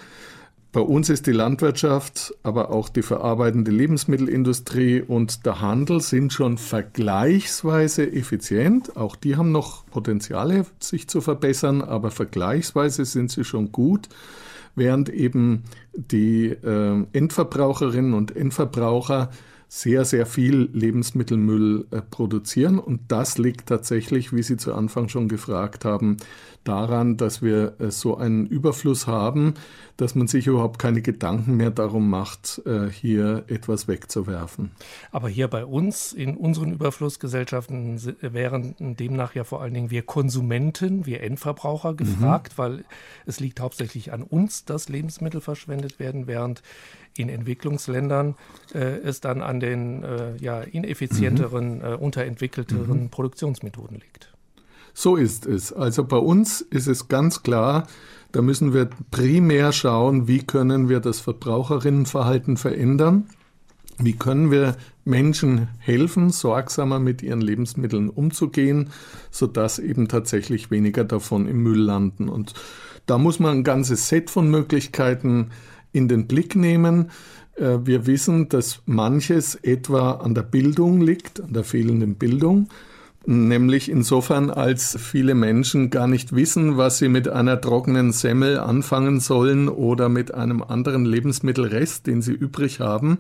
Bei 0.75 0.81
uns 0.81 1.09
ist 1.09 1.29
die 1.29 1.33
Landwirtschaft, 1.33 2.35
aber 2.43 2.71
auch 2.71 2.89
die 2.89 3.03
verarbeitende 3.03 3.71
Lebensmittelindustrie 3.71 5.03
und 5.03 5.47
der 5.47 5.61
Handel 5.61 6.01
sind 6.01 6.33
schon 6.33 6.59
vergleichsweise 6.59 8.13
effizient. 8.13 8.97
Auch 8.97 9.15
die 9.15 9.37
haben 9.37 9.53
noch 9.53 9.87
Potenziale, 9.87 10.67
sich 10.81 11.07
zu 11.07 11.21
verbessern, 11.21 11.81
aber 11.81 12.11
vergleichsweise 12.11 13.05
sind 13.05 13.31
sie 13.31 13.45
schon 13.45 13.71
gut, 13.71 14.09
während 14.75 15.11
eben 15.11 15.63
die 15.93 16.47
äh, 16.47 17.05
Endverbraucherinnen 17.13 18.13
und 18.13 18.35
Endverbraucher 18.35 19.31
sehr, 19.75 20.05
sehr 20.05 20.25
viel 20.25 20.71
Lebensmittelmüll 20.73 21.89
äh, 21.91 22.01
produzieren. 22.01 22.79
Und 22.79 23.01
das 23.09 23.39
liegt 23.39 23.69
tatsächlich, 23.69 24.33
wie 24.33 24.45
Sie 24.45 24.57
zu 24.57 24.73
Anfang 24.73 25.09
schon 25.09 25.27
gefragt 25.27 25.85
haben, 25.85 26.19
daran, 26.63 27.17
dass 27.17 27.43
wir 27.43 27.75
äh, 27.81 27.91
so 27.91 28.17
einen 28.17 28.47
Überfluss 28.47 29.09
haben, 29.09 29.55
dass 29.97 30.15
man 30.15 30.29
sich 30.29 30.47
überhaupt 30.47 30.79
keine 30.79 31.03
Gedanken 31.03 31.57
mehr 31.57 31.73
darum 31.73 32.09
macht, 32.09 32.63
äh, 32.67 32.89
hier 32.89 33.47
etwas 33.49 33.89
wegzuwerfen. 33.89 34.71
Aber 35.11 35.29
hier 35.29 35.49
bei 35.49 35.65
uns, 35.65 36.13
in 36.13 36.37
unseren 36.37 36.73
Überflussgesellschaften, 36.73 38.01
wären 38.21 38.77
demnach 38.79 39.35
ja 39.35 39.43
vor 39.43 39.61
allen 39.61 39.75
Dingen 39.75 39.91
wir 39.91 40.03
Konsumenten, 40.03 41.05
wir 41.05 41.21
Endverbraucher 41.21 41.93
mhm. 41.93 41.97
gefragt, 41.97 42.53
mhm. 42.53 42.63
weil 42.63 42.85
es 43.27 43.41
liegt 43.41 43.59
hauptsächlich 43.59 44.13
an 44.13 44.23
uns, 44.23 44.65
dass 44.65 44.89
Lebensmittel 44.89 45.41
verschwendet 45.41 45.99
werden, 45.99 46.29
während 46.29 46.63
in 47.17 47.29
Entwicklungsländern 47.29 48.35
äh, 48.75 48.79
es 48.79 49.21
dann 49.21 49.43
an 49.43 49.61
den 49.65 50.03
äh, 50.03 50.37
ja, 50.37 50.61
ineffizienteren, 50.61 51.79
mhm. 51.79 51.85
äh, 51.85 51.95
unterentwickelteren 51.95 53.05
mhm. 53.05 53.11
Produktionsmethoden 53.11 53.99
liegt. 53.99 54.33
So 54.93 55.17
ist 55.17 55.47
es. 55.47 55.73
Also 55.73 56.05
bei 56.05 56.19
uns 56.19 56.61
ist 56.61 56.87
es 56.87 57.09
ganz 57.09 57.43
klar, 57.43 57.87
da 58.33 58.43
müssen 58.43 58.73
wir 58.75 58.89
primär 59.11 59.73
schauen, 59.73 60.29
wie 60.29 60.39
können 60.39 60.89
wir 60.89 61.01
das 61.01 61.21
Verbraucherinnenverhalten 61.21 62.57
verändern. 62.57 63.29
Wie 63.99 64.15
können 64.15 64.51
wir 64.51 64.77
Menschen 65.05 65.69
helfen, 65.79 66.31
sorgsamer 66.31 66.99
mit 66.99 67.23
ihren 67.23 67.41
Lebensmitteln 67.41 68.09
umzugehen, 68.09 68.91
sodass 69.31 69.79
eben 69.79 70.09
tatsächlich 70.09 70.71
weniger 70.73 71.05
davon 71.05 71.47
im 71.47 71.63
Müll 71.63 71.79
landen. 71.79 72.29
Und 72.29 72.55
da 73.07 73.19
muss 73.19 73.39
man 73.39 73.59
ein 73.59 73.65
ganzes 73.65 74.09
Set 74.09 74.31
von 74.31 74.51
Möglichkeiten 74.51 75.51
in 75.93 76.09
den 76.09 76.27
Blick 76.27 76.57
nehmen. 76.57 77.11
Äh, 77.57 77.79
wir 77.85 78.07
wissen, 78.07 78.49
dass 78.49 78.81
manches 78.87 79.55
etwa 79.57 80.13
an 80.13 80.35
der 80.35 80.43
Bildung 80.43 81.01
liegt, 81.01 81.41
an 81.41 81.53
der 81.53 81.65
fehlenden 81.65 82.17
Bildung. 82.17 82.69
Nämlich 83.27 83.91
insofern, 83.91 84.51
als 84.51 84.99
viele 85.01 85.35
Menschen 85.35 85.89
gar 85.89 86.07
nicht 86.07 86.35
wissen, 86.35 86.77
was 86.77 86.99
sie 86.99 87.09
mit 87.09 87.27
einer 87.27 87.59
trockenen 87.59 88.13
Semmel 88.13 88.59
anfangen 88.59 89.19
sollen 89.19 89.71
oder 89.71 90.11
mit 90.11 90.35
einem 90.35 90.63
anderen 90.63 91.07
Lebensmittelrest, 91.07 92.07
den 92.07 92.21
sie 92.21 92.33
übrig 92.33 92.81
haben. 92.81 93.19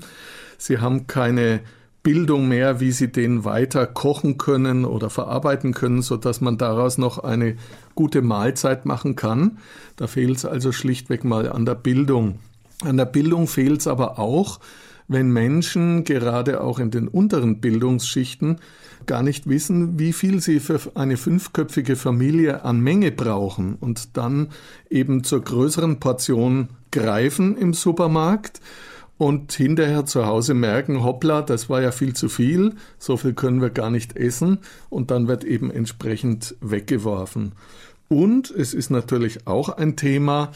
Sie 0.58 0.78
haben 0.78 1.06
keine 1.06 1.60
Bildung 2.02 2.48
mehr, 2.48 2.80
wie 2.80 2.92
sie 2.92 3.10
den 3.10 3.46
weiter 3.46 3.86
kochen 3.86 4.36
können 4.36 4.84
oder 4.84 5.08
verarbeiten 5.08 5.72
können, 5.72 6.02
so 6.02 6.18
dass 6.18 6.42
man 6.42 6.58
daraus 6.58 6.98
noch 6.98 7.18
eine 7.18 7.56
gute 7.94 8.20
Mahlzeit 8.20 8.84
machen 8.84 9.16
kann. 9.16 9.56
Da 9.96 10.06
fehlt 10.06 10.36
es 10.36 10.44
also 10.44 10.70
schlichtweg 10.70 11.24
mal 11.24 11.50
an 11.50 11.64
der 11.64 11.76
Bildung. 11.76 12.40
An 12.84 12.96
der 12.96 13.06
Bildung 13.06 13.46
fehlt 13.46 13.80
es 13.80 13.86
aber 13.86 14.18
auch, 14.18 14.60
wenn 15.08 15.30
Menschen 15.30 16.04
gerade 16.04 16.62
auch 16.62 16.78
in 16.78 16.90
den 16.90 17.08
unteren 17.08 17.60
Bildungsschichten 17.60 18.58
gar 19.06 19.22
nicht 19.22 19.48
wissen, 19.48 19.98
wie 19.98 20.12
viel 20.12 20.40
sie 20.40 20.60
für 20.60 20.80
eine 20.94 21.16
fünfköpfige 21.16 21.96
Familie 21.96 22.64
an 22.64 22.80
Menge 22.80 23.10
brauchen 23.10 23.76
und 23.76 24.16
dann 24.16 24.48
eben 24.88 25.24
zur 25.24 25.42
größeren 25.42 26.00
Portion 26.00 26.68
greifen 26.90 27.56
im 27.56 27.74
Supermarkt 27.74 28.60
und 29.18 29.52
hinterher 29.52 30.06
zu 30.06 30.26
Hause 30.26 30.54
merken, 30.54 31.02
hoppla, 31.04 31.42
das 31.42 31.68
war 31.68 31.82
ja 31.82 31.92
viel 31.92 32.14
zu 32.14 32.28
viel, 32.28 32.74
so 32.98 33.16
viel 33.16 33.34
können 33.34 33.60
wir 33.60 33.70
gar 33.70 33.90
nicht 33.90 34.16
essen 34.16 34.58
und 34.90 35.10
dann 35.10 35.28
wird 35.28 35.44
eben 35.44 35.70
entsprechend 35.70 36.56
weggeworfen. 36.60 37.52
Und 38.08 38.50
es 38.50 38.74
ist 38.74 38.90
natürlich 38.90 39.46
auch 39.46 39.70
ein 39.70 39.96
Thema 39.96 40.52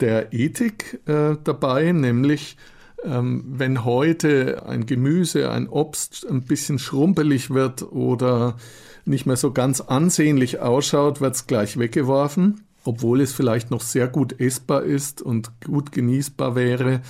der 0.00 0.32
Ethik 0.32 1.00
äh, 1.06 1.36
dabei, 1.42 1.92
nämlich 1.92 2.56
ähm, 3.04 3.44
wenn 3.46 3.84
heute 3.84 4.66
ein 4.66 4.86
Gemüse, 4.86 5.50
ein 5.50 5.68
Obst 5.68 6.26
ein 6.28 6.42
bisschen 6.42 6.78
schrumpelig 6.78 7.50
wird 7.50 7.82
oder 7.82 8.56
nicht 9.04 9.26
mehr 9.26 9.36
so 9.36 9.52
ganz 9.52 9.80
ansehnlich 9.80 10.60
ausschaut, 10.60 11.20
wird 11.20 11.34
es 11.34 11.46
gleich 11.46 11.78
weggeworfen, 11.78 12.64
obwohl 12.84 13.20
es 13.20 13.32
vielleicht 13.32 13.70
noch 13.70 13.80
sehr 13.80 14.08
gut 14.08 14.40
essbar 14.40 14.82
ist 14.82 15.22
und 15.22 15.60
gut 15.64 15.92
genießbar 15.92 16.54
wäre. 16.54 17.00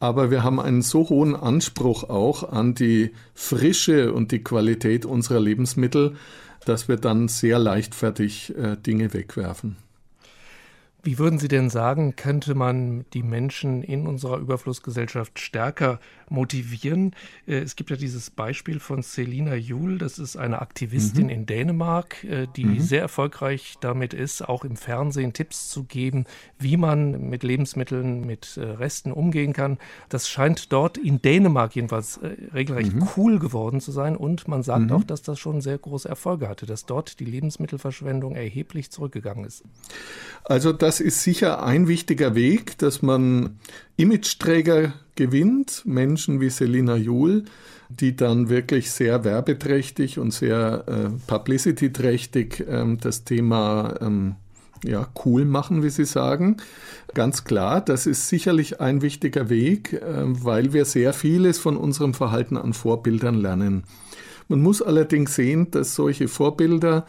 Aber 0.00 0.30
wir 0.30 0.42
haben 0.42 0.60
einen 0.60 0.82
so 0.82 1.08
hohen 1.08 1.34
Anspruch 1.34 2.04
auch 2.04 2.50
an 2.50 2.74
die 2.74 3.12
Frische 3.34 4.12
und 4.12 4.32
die 4.32 4.42
Qualität 4.42 5.06
unserer 5.06 5.40
Lebensmittel, 5.40 6.14
dass 6.64 6.88
wir 6.88 6.96
dann 6.96 7.28
sehr 7.28 7.58
leichtfertig 7.58 8.54
äh, 8.56 8.76
Dinge 8.76 9.12
wegwerfen. 9.12 9.76
Wie 11.04 11.18
würden 11.18 11.38
Sie 11.38 11.48
denn 11.48 11.68
sagen, 11.68 12.16
könnte 12.16 12.54
man 12.54 13.04
die 13.12 13.22
Menschen 13.22 13.82
in 13.82 14.06
unserer 14.06 14.38
Überflussgesellschaft 14.38 15.38
stärker 15.38 16.00
motivieren? 16.30 17.14
Äh, 17.46 17.58
es 17.58 17.76
gibt 17.76 17.90
ja 17.90 17.96
dieses 17.96 18.30
Beispiel 18.30 18.80
von 18.80 19.02
Selina 19.02 19.54
Juhl, 19.54 19.98
das 19.98 20.18
ist 20.18 20.36
eine 20.36 20.62
Aktivistin 20.62 21.24
mhm. 21.24 21.30
in 21.30 21.46
Dänemark, 21.46 22.24
äh, 22.24 22.46
die 22.56 22.64
mhm. 22.64 22.80
sehr 22.80 23.02
erfolgreich 23.02 23.74
damit 23.82 24.14
ist, 24.14 24.48
auch 24.48 24.64
im 24.64 24.76
Fernsehen 24.76 25.34
Tipps 25.34 25.68
zu 25.68 25.84
geben, 25.84 26.24
wie 26.58 26.78
man 26.78 27.28
mit 27.28 27.42
Lebensmitteln, 27.42 28.24
mit 28.24 28.56
äh, 28.56 28.62
Resten 28.62 29.12
umgehen 29.12 29.52
kann. 29.52 29.76
Das 30.08 30.26
scheint 30.26 30.72
dort 30.72 30.96
in 30.96 31.20
Dänemark 31.20 31.76
jedenfalls 31.76 32.18
regelrecht 32.54 32.94
mhm. 32.94 33.08
cool 33.16 33.38
geworden 33.38 33.82
zu 33.82 33.92
sein 33.92 34.16
und 34.16 34.48
man 34.48 34.62
sagt 34.62 34.86
mhm. 34.86 34.92
auch, 34.92 35.04
dass 35.04 35.20
das 35.20 35.38
schon 35.38 35.60
sehr 35.60 35.76
große 35.76 36.08
Erfolge 36.08 36.48
hatte, 36.48 36.64
dass 36.64 36.86
dort 36.86 37.20
die 37.20 37.26
Lebensmittelverschwendung 37.26 38.36
erheblich 38.36 38.90
zurückgegangen 38.90 39.44
ist. 39.44 39.64
Also 40.44 40.72
das 40.72 40.93
ist 41.00 41.22
sicher 41.22 41.64
ein 41.64 41.88
wichtiger 41.88 42.34
Weg, 42.34 42.78
dass 42.78 43.02
man 43.02 43.58
Imageträger 43.96 44.94
gewinnt, 45.14 45.82
Menschen 45.84 46.40
wie 46.40 46.50
Selina 46.50 46.96
Juhl, 46.96 47.44
die 47.88 48.16
dann 48.16 48.48
wirklich 48.48 48.90
sehr 48.90 49.24
werbeträchtig 49.24 50.18
und 50.18 50.32
sehr 50.32 50.84
äh, 50.86 51.10
publicity-trächtig 51.26 52.64
ähm, 52.68 52.98
das 53.00 53.24
Thema 53.24 53.94
ähm, 54.00 54.36
ja, 54.84 55.08
cool 55.24 55.44
machen, 55.44 55.82
wie 55.82 55.90
Sie 55.90 56.04
sagen. 56.04 56.58
Ganz 57.14 57.44
klar, 57.44 57.80
das 57.80 58.06
ist 58.06 58.28
sicherlich 58.28 58.80
ein 58.80 59.02
wichtiger 59.02 59.48
Weg, 59.48 59.94
äh, 59.94 60.02
weil 60.02 60.72
wir 60.72 60.84
sehr 60.84 61.12
vieles 61.12 61.58
von 61.58 61.76
unserem 61.76 62.14
Verhalten 62.14 62.56
an 62.56 62.72
Vorbildern 62.72 63.36
lernen. 63.36 63.84
Man 64.48 64.62
muss 64.62 64.82
allerdings 64.82 65.34
sehen, 65.34 65.70
dass 65.70 65.94
solche 65.94 66.28
Vorbilder 66.28 67.06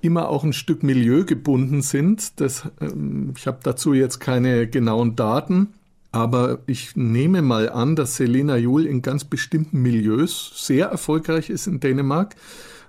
immer 0.00 0.28
auch 0.28 0.44
ein 0.44 0.52
Stück 0.52 0.82
Milieu 0.82 1.24
gebunden 1.24 1.82
sind. 1.82 2.40
Das, 2.40 2.68
ähm, 2.80 3.32
ich 3.36 3.46
habe 3.46 3.58
dazu 3.62 3.94
jetzt 3.94 4.20
keine 4.20 4.66
genauen 4.66 5.16
Daten, 5.16 5.68
aber 6.12 6.60
ich 6.66 6.96
nehme 6.96 7.42
mal 7.42 7.68
an, 7.70 7.96
dass 7.96 8.16
Selena 8.16 8.56
Juhl 8.56 8.86
in 8.86 9.02
ganz 9.02 9.24
bestimmten 9.24 9.82
Milieus 9.82 10.52
sehr 10.54 10.86
erfolgreich 10.86 11.50
ist 11.50 11.66
in 11.66 11.80
Dänemark, 11.80 12.36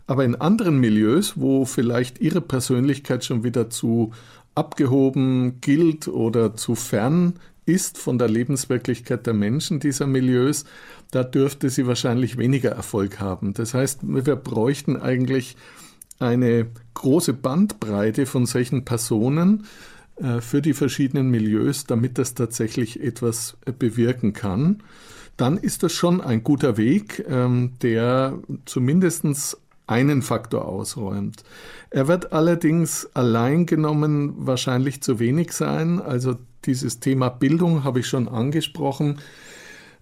aber 0.08 0.26
in 0.26 0.36
anderen 0.36 0.80
Milieus, 0.80 1.34
wo 1.36 1.66
vielleicht 1.66 2.20
ihre 2.20 2.42
Persönlichkeit 2.42 3.26
schon 3.26 3.44
wieder 3.44 3.70
zu 3.70 4.12
abgehoben 4.56 5.62
gilt 5.62 6.08
oder 6.08 6.56
zu 6.56 6.76
fern 6.76 7.34
ist 7.66 7.98
von 7.98 8.18
der 8.18 8.28
Lebenswirklichkeit 8.28 9.28
der 9.28 9.34
Menschen 9.34 9.80
dieser 9.80 10.08
Milieus, 10.08 10.66
da 11.12 11.24
dürfte 11.24 11.70
sie 11.70 11.86
wahrscheinlich 11.86 12.38
weniger 12.38 12.72
Erfolg 12.72 13.20
haben. 13.20 13.54
Das 13.54 13.74
heißt, 13.74 14.00
wir 14.04 14.36
bräuchten 14.36 14.98
eigentlich 14.98 15.56
eine 16.20 16.68
große 16.94 17.34
Bandbreite 17.34 18.26
von 18.26 18.46
solchen 18.46 18.86
Personen 18.86 19.66
äh, 20.18 20.42
für 20.42 20.62
die 20.62 20.74
verschiedenen 20.74 21.30
Milieus, 21.30 21.86
damit 21.86 22.18
das 22.18 22.34
tatsächlich 22.34 23.02
etwas 23.02 23.58
äh, 23.66 23.72
bewirken 23.72 24.34
kann. 24.34 24.84
Dann 25.38 25.58
ist 25.58 25.84
das 25.84 25.94
schon 25.94 26.20
ein 26.20 26.44
guter 26.44 26.76
Weg, 26.76 27.26
ähm, 27.30 27.74
der 27.82 28.38
zumindest 28.66 29.58
einen 29.88 30.22
Faktor 30.22 30.66
ausräumt. 30.66 31.44
Er 31.90 32.08
wird 32.08 32.34
allerdings 32.34 33.10
allein 33.14 33.66
genommen 33.66 34.34
wahrscheinlich 34.38 35.02
zu 35.02 35.20
wenig 35.20 35.54
sein. 35.54 36.02
Also 36.02 36.36
dieses 36.66 37.00
Thema 37.00 37.30
Bildung 37.30 37.84
habe 37.84 38.02
ich 38.02 38.08
schon 38.08 38.28
angesprochen. 38.28 39.20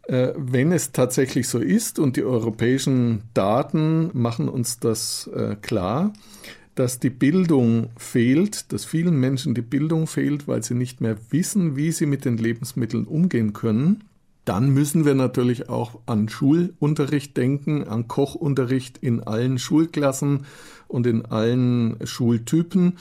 Äh, 0.07 0.33
wenn 0.37 0.71
es 0.71 0.93
tatsächlich 0.93 1.49
so 1.49 1.59
ist 1.59 1.99
und 1.99 2.15
die 2.15 2.23
europäischen 2.23 3.23
Daten 3.33 4.09
machen 4.13 4.47
uns 4.47 4.79
das 4.79 5.29
äh, 5.35 5.57
klar, 5.61 6.13
dass 6.75 6.99
die 6.99 7.09
Bildung 7.09 7.89
fehlt, 7.97 8.71
dass 8.71 8.85
vielen 8.85 9.19
Menschen 9.19 9.53
die 9.53 9.61
Bildung 9.61 10.07
fehlt, 10.07 10.47
weil 10.47 10.63
sie 10.63 10.75
nicht 10.75 11.01
mehr 11.01 11.17
wissen, 11.31 11.75
wie 11.75 11.91
sie 11.91 12.05
mit 12.05 12.23
den 12.23 12.37
Lebensmitteln 12.37 13.05
umgehen 13.05 13.51
können, 13.51 14.05
dann 14.45 14.69
müssen 14.69 15.03
wir 15.03 15.13
natürlich 15.13 15.67
auch 15.67 15.99
an 16.05 16.29
Schulunterricht 16.29 17.35
denken, 17.35 17.83
an 17.83 18.07
Kochunterricht 18.07 18.99
in 18.99 19.21
allen 19.23 19.59
Schulklassen 19.59 20.45
und 20.87 21.05
in 21.05 21.25
allen 21.25 21.97
Schultypen, 22.05 22.97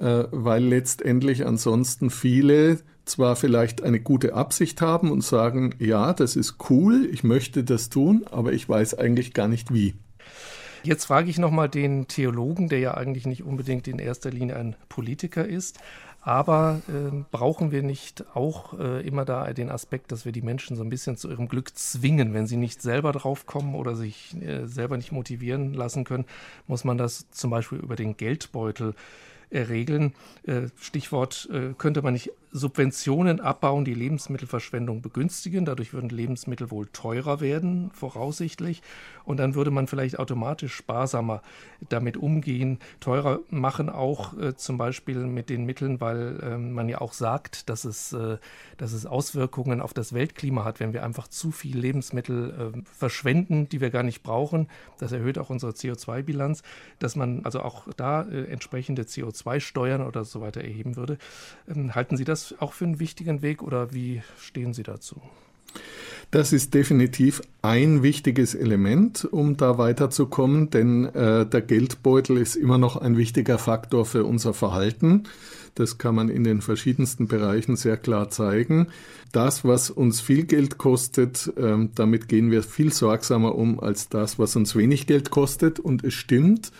äh, 0.00 0.24
weil 0.32 0.64
letztendlich 0.64 1.46
ansonsten 1.46 2.10
viele 2.10 2.80
zwar 3.10 3.36
vielleicht 3.36 3.82
eine 3.82 4.00
gute 4.00 4.34
Absicht 4.34 4.80
haben 4.80 5.10
und 5.10 5.22
sagen, 5.22 5.74
ja, 5.78 6.12
das 6.12 6.36
ist 6.36 6.56
cool, 6.70 7.08
ich 7.12 7.24
möchte 7.24 7.64
das 7.64 7.90
tun, 7.90 8.24
aber 8.30 8.52
ich 8.52 8.68
weiß 8.68 8.98
eigentlich 8.98 9.34
gar 9.34 9.48
nicht 9.48 9.72
wie. 9.72 9.94
Jetzt 10.82 11.04
frage 11.04 11.28
ich 11.28 11.38
nochmal 11.38 11.68
den 11.68 12.08
Theologen, 12.08 12.68
der 12.70 12.78
ja 12.78 12.94
eigentlich 12.94 13.26
nicht 13.26 13.42
unbedingt 13.42 13.86
in 13.86 13.98
erster 13.98 14.30
Linie 14.30 14.56
ein 14.56 14.76
Politiker 14.88 15.46
ist. 15.46 15.78
Aber 16.22 16.82
äh, 16.88 17.24
brauchen 17.30 17.70
wir 17.70 17.82
nicht 17.82 18.24
auch 18.34 18.78
äh, 18.78 19.06
immer 19.06 19.24
da 19.24 19.52
den 19.54 19.70
Aspekt, 19.70 20.12
dass 20.12 20.26
wir 20.26 20.32
die 20.32 20.42
Menschen 20.42 20.76
so 20.76 20.82
ein 20.82 20.90
bisschen 20.90 21.16
zu 21.16 21.30
ihrem 21.30 21.48
Glück 21.48 21.76
zwingen, 21.76 22.34
wenn 22.34 22.46
sie 22.46 22.58
nicht 22.58 22.82
selber 22.82 23.12
drauf 23.12 23.46
kommen 23.46 23.74
oder 23.74 23.96
sich 23.96 24.36
äh, 24.42 24.66
selber 24.66 24.98
nicht 24.98 25.12
motivieren 25.12 25.72
lassen 25.72 26.04
können, 26.04 26.26
muss 26.66 26.84
man 26.84 26.98
das 26.98 27.30
zum 27.30 27.50
Beispiel 27.50 27.78
über 27.78 27.96
den 27.96 28.18
Geldbeutel 28.18 28.94
äh, 29.48 29.62
regeln. 29.62 30.12
Äh, 30.46 30.68
Stichwort, 30.78 31.48
äh, 31.52 31.72
könnte 31.78 32.02
man 32.02 32.12
nicht 32.12 32.32
Subventionen 32.52 33.40
abbauen, 33.40 33.84
die 33.84 33.94
Lebensmittelverschwendung 33.94 35.02
begünstigen. 35.02 35.64
Dadurch 35.64 35.92
würden 35.92 36.10
Lebensmittel 36.10 36.70
wohl 36.70 36.86
teurer 36.86 37.40
werden, 37.40 37.90
voraussichtlich. 37.92 38.82
Und 39.24 39.38
dann 39.38 39.54
würde 39.54 39.70
man 39.70 39.86
vielleicht 39.86 40.18
automatisch 40.18 40.74
sparsamer 40.74 41.42
damit 41.88 42.16
umgehen. 42.16 42.78
Teurer 43.00 43.40
machen 43.50 43.88
auch 43.88 44.36
äh, 44.38 44.56
zum 44.56 44.78
Beispiel 44.78 45.26
mit 45.26 45.50
den 45.50 45.64
Mitteln, 45.64 46.00
weil 46.00 46.40
äh, 46.42 46.58
man 46.58 46.88
ja 46.88 47.00
auch 47.00 47.12
sagt, 47.12 47.68
dass 47.68 47.84
es, 47.84 48.12
äh, 48.12 48.38
dass 48.76 48.92
es 48.92 49.06
Auswirkungen 49.06 49.80
auf 49.80 49.94
das 49.94 50.12
Weltklima 50.12 50.64
hat, 50.64 50.80
wenn 50.80 50.92
wir 50.92 51.04
einfach 51.04 51.28
zu 51.28 51.50
viel 51.50 51.78
Lebensmittel 51.78 52.72
äh, 52.74 52.82
verschwenden, 52.84 53.68
die 53.68 53.80
wir 53.80 53.90
gar 53.90 54.02
nicht 54.02 54.22
brauchen. 54.22 54.68
Das 54.98 55.12
erhöht 55.12 55.38
auch 55.38 55.50
unsere 55.50 55.72
CO2-Bilanz, 55.72 56.62
dass 56.98 57.16
man 57.16 57.44
also 57.44 57.60
auch 57.60 57.88
da 57.96 58.22
äh, 58.22 58.44
entsprechende 58.44 59.02
CO2-Steuern 59.02 60.02
oder 60.02 60.24
so 60.24 60.40
weiter 60.40 60.60
erheben 60.62 60.96
würde. 60.96 61.18
Ähm, 61.68 61.94
halten 61.94 62.16
Sie 62.16 62.24
das 62.24 62.54
auch 62.60 62.72
für 62.72 62.84
einen 62.84 63.00
wichtigen 63.00 63.42
Weg 63.42 63.62
oder 63.62 63.92
wie 63.92 64.22
stehen 64.38 64.74
Sie 64.74 64.82
dazu? 64.82 65.20
Das 66.30 66.52
ist 66.52 66.74
definitiv 66.74 67.42
ein 67.60 68.04
wichtiges 68.04 68.54
Element, 68.54 69.26
um 69.30 69.56
da 69.56 69.78
weiterzukommen, 69.78 70.70
denn 70.70 71.06
äh, 71.06 71.44
der 71.44 71.60
Geldbeutel 71.60 72.38
ist 72.38 72.54
immer 72.54 72.78
noch 72.78 72.96
ein 72.96 73.16
wichtiger 73.16 73.58
Faktor 73.58 74.06
für 74.06 74.24
unser 74.24 74.54
Verhalten. 74.54 75.24
Das 75.74 75.98
kann 75.98 76.14
man 76.14 76.28
in 76.28 76.44
den 76.44 76.60
verschiedensten 76.60 77.26
Bereichen 77.26 77.74
sehr 77.74 77.96
klar 77.96 78.30
zeigen. 78.30 78.88
Das, 79.32 79.64
was 79.64 79.90
uns 79.90 80.20
viel 80.20 80.44
Geld 80.44 80.78
kostet, 80.78 81.52
äh, 81.56 81.88
damit 81.96 82.28
gehen 82.28 82.52
wir 82.52 82.62
viel 82.62 82.92
sorgsamer 82.92 83.56
um 83.56 83.80
als 83.80 84.08
das, 84.08 84.38
was 84.38 84.54
uns 84.54 84.76
wenig 84.76 85.08
Geld 85.08 85.30
kostet. 85.30 85.80
Und 85.80 86.04
es 86.04 86.14
stimmt, 86.14 86.70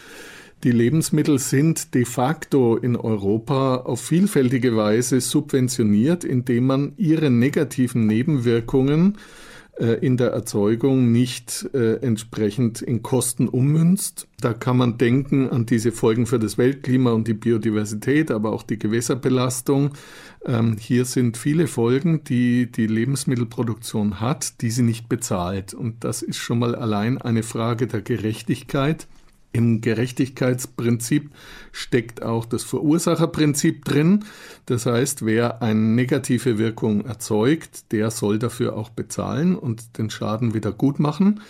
die 0.62 0.72
Lebensmittel 0.72 1.38
sind 1.38 1.94
de 1.94 2.04
facto 2.04 2.76
in 2.76 2.94
Europa 2.94 3.76
auf 3.76 4.02
vielfältige 4.02 4.76
Weise 4.76 5.20
subventioniert, 5.20 6.22
indem 6.22 6.66
man 6.66 6.92
ihre 6.98 7.30
negativen 7.30 8.06
Nebenwirkungen 8.06 9.16
äh, 9.80 9.94
in 10.04 10.18
der 10.18 10.32
Erzeugung 10.32 11.10
nicht 11.10 11.66
äh, 11.72 11.94
entsprechend 12.02 12.82
in 12.82 13.02
Kosten 13.02 13.48
ummünzt. 13.48 14.28
Da 14.42 14.52
kann 14.52 14.76
man 14.76 14.98
denken 14.98 15.48
an 15.48 15.64
diese 15.64 15.92
Folgen 15.92 16.26
für 16.26 16.38
das 16.38 16.58
Weltklima 16.58 17.12
und 17.12 17.26
die 17.26 17.34
Biodiversität, 17.34 18.30
aber 18.30 18.52
auch 18.52 18.62
die 18.62 18.78
Gewässerbelastung. 18.78 19.92
Ähm, 20.44 20.76
hier 20.78 21.06
sind 21.06 21.38
viele 21.38 21.68
Folgen, 21.68 22.22
die 22.24 22.70
die 22.70 22.86
Lebensmittelproduktion 22.86 24.20
hat, 24.20 24.60
die 24.60 24.70
sie 24.70 24.82
nicht 24.82 25.08
bezahlt. 25.08 25.72
Und 25.72 26.04
das 26.04 26.20
ist 26.20 26.36
schon 26.36 26.58
mal 26.58 26.74
allein 26.74 27.16
eine 27.16 27.42
Frage 27.42 27.86
der 27.86 28.02
Gerechtigkeit. 28.02 29.06
Im 29.52 29.80
Gerechtigkeitsprinzip 29.80 31.30
steckt 31.72 32.22
auch 32.22 32.44
das 32.44 32.62
Verursacherprinzip 32.62 33.84
drin. 33.84 34.24
Das 34.66 34.86
heißt, 34.86 35.26
wer 35.26 35.60
eine 35.60 35.80
negative 35.80 36.56
Wirkung 36.56 37.04
erzeugt, 37.04 37.90
der 37.90 38.12
soll 38.12 38.38
dafür 38.38 38.76
auch 38.76 38.90
bezahlen 38.90 39.56
und 39.56 39.98
den 39.98 40.08
Schaden 40.08 40.54
wieder 40.54 40.70
gut 40.70 41.00
machen. 41.00 41.40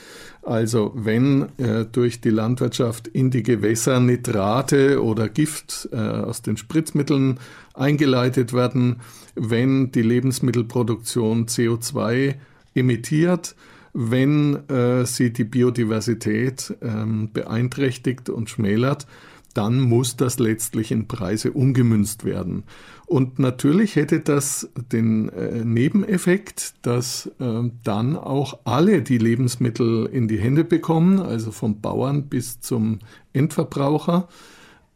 Also 0.42 0.92
wenn 0.94 1.48
äh, 1.58 1.84
durch 1.84 2.22
die 2.22 2.30
Landwirtschaft 2.30 3.06
in 3.06 3.30
die 3.30 3.42
Gewässer 3.42 4.00
Nitrate 4.00 5.02
oder 5.02 5.28
Gift 5.28 5.90
äh, 5.92 5.96
aus 5.96 6.40
den 6.40 6.56
Spritzmitteln 6.56 7.38
eingeleitet 7.74 8.54
werden, 8.54 9.00
wenn 9.34 9.92
die 9.92 10.02
Lebensmittelproduktion 10.02 11.46
CO2 11.46 12.36
emittiert, 12.74 13.54
wenn 13.92 14.68
äh, 14.68 15.04
sie 15.06 15.32
die 15.32 15.44
Biodiversität 15.44 16.74
ähm, 16.82 17.30
beeinträchtigt 17.32 18.28
und 18.28 18.48
schmälert, 18.50 19.06
dann 19.54 19.80
muss 19.80 20.16
das 20.16 20.38
letztlich 20.38 20.92
in 20.92 21.08
Preise 21.08 21.52
umgemünzt 21.52 22.24
werden. 22.24 22.64
Und 23.06 23.40
natürlich 23.40 23.96
hätte 23.96 24.20
das 24.20 24.70
den 24.92 25.28
äh, 25.30 25.64
Nebeneffekt, 25.64 26.74
dass 26.82 27.28
äh, 27.40 27.70
dann 27.82 28.16
auch 28.16 28.60
alle 28.64 29.02
die 29.02 29.18
Lebensmittel 29.18 30.06
in 30.06 30.28
die 30.28 30.38
Hände 30.38 30.62
bekommen, 30.62 31.18
also 31.18 31.50
vom 31.50 31.80
Bauern 31.80 32.28
bis 32.28 32.60
zum 32.60 33.00
Endverbraucher, 33.32 34.28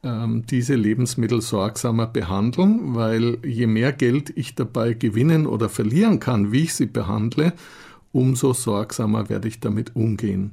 äh, 0.03 0.27
diese 0.49 0.77
Lebensmittel 0.77 1.41
sorgsamer 1.41 2.07
behandeln, 2.07 2.95
weil 2.95 3.39
je 3.45 3.67
mehr 3.67 3.93
Geld 3.93 4.33
ich 4.37 4.55
dabei 4.55 4.95
gewinnen 4.95 5.47
oder 5.47 5.69
verlieren 5.69 6.21
kann, 6.21 6.53
wie 6.53 6.63
ich 6.63 6.75
sie 6.75 6.87
behandle, 6.87 7.53
umso 8.15 8.53
sorgsamer 8.53 9.29
werde 9.29 9.49
ich 9.49 9.61
damit 9.61 9.95
umgehen. 9.97 10.53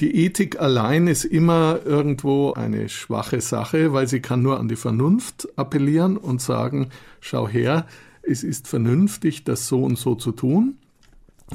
Die 0.00 0.24
Ethik 0.24 0.60
allein 0.60 1.06
ist 1.06 1.24
immer 1.24 1.80
irgendwo 1.84 2.52
eine 2.52 2.88
schwache 2.88 3.40
Sache, 3.40 3.92
weil 3.92 4.08
sie 4.08 4.20
kann 4.20 4.42
nur 4.42 4.58
an 4.58 4.68
die 4.68 4.76
Vernunft 4.76 5.48
appellieren 5.56 6.16
und 6.16 6.40
sagen, 6.40 6.88
schau 7.20 7.48
her, 7.48 7.86
es 8.22 8.42
ist 8.42 8.68
vernünftig, 8.68 9.44
das 9.44 9.68
so 9.68 9.82
und 9.82 9.98
so 9.98 10.14
zu 10.14 10.32
tun. 10.32 10.76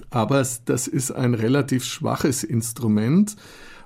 Aber 0.10 0.46
das 0.66 0.88
ist 0.88 1.12
ein 1.12 1.34
relativ 1.34 1.84
schwaches 1.84 2.44
Instrument. 2.44 3.36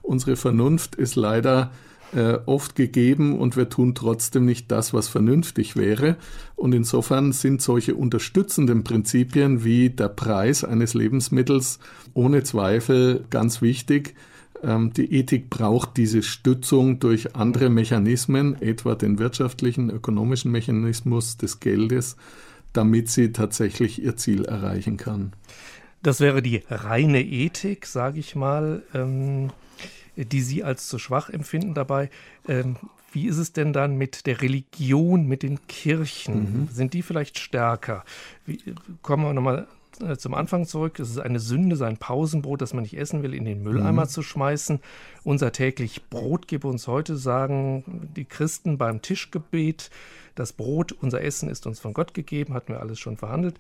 Unsere 0.02 0.36
Vernunft 0.36 0.96
ist 0.96 1.16
leider 1.16 1.72
äh, 2.16 2.40
oft 2.46 2.76
gegeben 2.76 3.38
und 3.38 3.56
wir 3.56 3.70
tun 3.70 3.96
trotzdem 3.96 4.46
nicht 4.46 4.72
das, 4.72 4.94
was 4.94 5.08
vernünftig 5.08 5.76
wäre. 5.76 6.18
Und 6.56 6.74
insofern 6.74 7.32
sind 7.32 7.62
solche 7.62 7.96
unterstützenden 7.96 8.84
Prinzipien 8.84 9.64
wie 9.64 9.90
der 9.90 10.10
Preis 10.10 10.64
eines 10.64 10.94
Lebensmittels 10.94 11.80
ohne 12.14 12.44
Zweifel 12.44 13.26
ganz 13.30 13.62
wichtig. 13.62 14.16
Ähm, 14.64 14.94
die 14.94 15.14
Ethik 15.14 15.50
braucht 15.50 15.98
diese 15.98 16.22
Stützung 16.22 17.00
durch 17.00 17.36
andere 17.36 17.70
Mechanismen, 17.70 18.62
etwa 18.62 18.96
den 18.96 19.18
wirtschaftlichen, 19.18 19.90
ökonomischen 19.90 20.52
Mechanismus 20.52 21.38
des 21.38 21.60
Geldes, 21.60 22.18
damit 22.74 23.10
sie 23.10 23.32
tatsächlich 23.32 24.02
ihr 24.04 24.16
Ziel 24.18 24.46
erreichen 24.46 24.98
kann. 24.98 25.34
Das 26.04 26.20
wäre 26.20 26.42
die 26.42 26.64
reine 26.70 27.24
Ethik, 27.24 27.86
sage 27.86 28.20
ich 28.20 28.36
mal. 28.36 28.84
Ähm 28.94 29.52
die 30.16 30.42
Sie 30.42 30.64
als 30.64 30.88
zu 30.88 31.00
schwach 31.00 31.30
empfinden 31.30 31.74
dabei. 31.74 32.10
Ähm, 32.48 32.78
wie 33.12 33.28
ist 33.28 33.38
es 33.38 33.54
denn 33.54 33.74
dann 33.74 33.98
mit 33.98 34.26
der 34.26 34.42
Religion, 34.42 35.28
mit 35.28 35.44
den 35.44 35.68
Kirchen? 35.68 36.64
Mhm. 36.64 36.68
Sind 36.72 36.94
die 36.94 37.02
vielleicht 37.02 37.40
stärker? 37.40 38.06
Wie, 38.46 38.60
kommen 39.02 39.24
wir 39.24 39.34
nochmal 39.34 39.68
äh, 40.00 40.18
zum 40.18 40.34
Anfang 40.34 40.66
zurück. 40.66 41.00
Es 41.00 41.10
ist 41.10 41.20
eine 41.20 41.40
Sünde, 41.40 41.76
sein 41.76 41.98
Pausenbrot, 41.98 42.62
das 42.62 42.74
man 42.74 42.84
nicht 42.84 42.98
essen 42.98 43.24
will, 43.24 43.34
in 43.34 43.46
den 43.46 43.64
Mülleimer 43.64 44.06
mhm. 44.06 44.10
zu 44.10 44.22
schmeißen. 44.22 44.80
Unser 45.24 45.52
täglich 45.52 46.10
Brot 46.10 46.48
gib 46.48 46.64
uns 46.66 46.88
heute, 46.88 47.18
sagen 47.18 48.10
die 48.16 48.26
Christen 48.26 48.78
beim 48.78 49.02
Tischgebet. 49.02 49.90
Das 50.36 50.54
Brot, 50.54 50.92
unser 50.92 51.22
Essen 51.22 51.50
ist 51.50 51.66
uns 51.68 51.80
von 51.80 51.94
Gott 51.94 52.14
gegeben, 52.14 52.54
hatten 52.54 52.74
wir 52.74 52.80
alles 52.80 53.00
schon 53.00 53.18
verhandelt. 53.18 53.58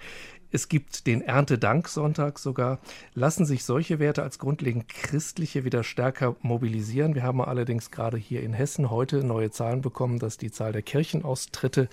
Es 0.51 0.67
gibt 0.67 1.07
den 1.07 1.21
Erntedanksonntag 1.21 2.37
sogar. 2.37 2.79
Lassen 3.13 3.45
sich 3.45 3.63
solche 3.63 3.99
Werte 3.99 4.21
als 4.23 4.37
grundlegend 4.37 4.89
christliche 4.89 5.63
wieder 5.63 5.83
stärker 5.83 6.35
mobilisieren? 6.41 7.15
Wir 7.15 7.23
haben 7.23 7.41
allerdings 7.41 7.89
gerade 7.89 8.17
hier 8.17 8.43
in 8.43 8.53
Hessen 8.53 8.89
heute 8.89 9.23
neue 9.23 9.51
Zahlen 9.51 9.81
bekommen, 9.81 10.19
dass 10.19 10.37
die 10.37 10.51
Zahl 10.51 10.73
der 10.73 10.81
Kirchenaustritte 10.81 11.87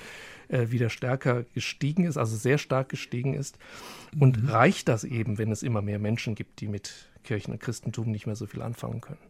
äh, 0.49 0.71
wieder 0.71 0.91
stärker 0.91 1.45
gestiegen 1.55 2.05
ist, 2.05 2.17
also 2.17 2.37
sehr 2.37 2.59
stark 2.59 2.89
gestiegen 2.89 3.35
ist. 3.35 3.59
Und 4.19 4.43
mhm. 4.43 4.49
reicht 4.49 4.89
das 4.89 5.05
eben, 5.05 5.39
wenn 5.39 5.53
es 5.53 5.63
immer 5.63 5.83
mehr 5.83 6.01
Menschen 6.01 6.35
gibt, 6.35 6.61
die 6.61 6.69
mit 6.69 7.11
Kirchen 7.23 7.53
und 7.53 7.61
Christentum 7.61 8.11
nicht 8.11 8.27
mehr 8.27 8.37
so 8.37 8.47
viel 8.47 8.63
anfangen 8.63 9.01
können? 9.01 9.28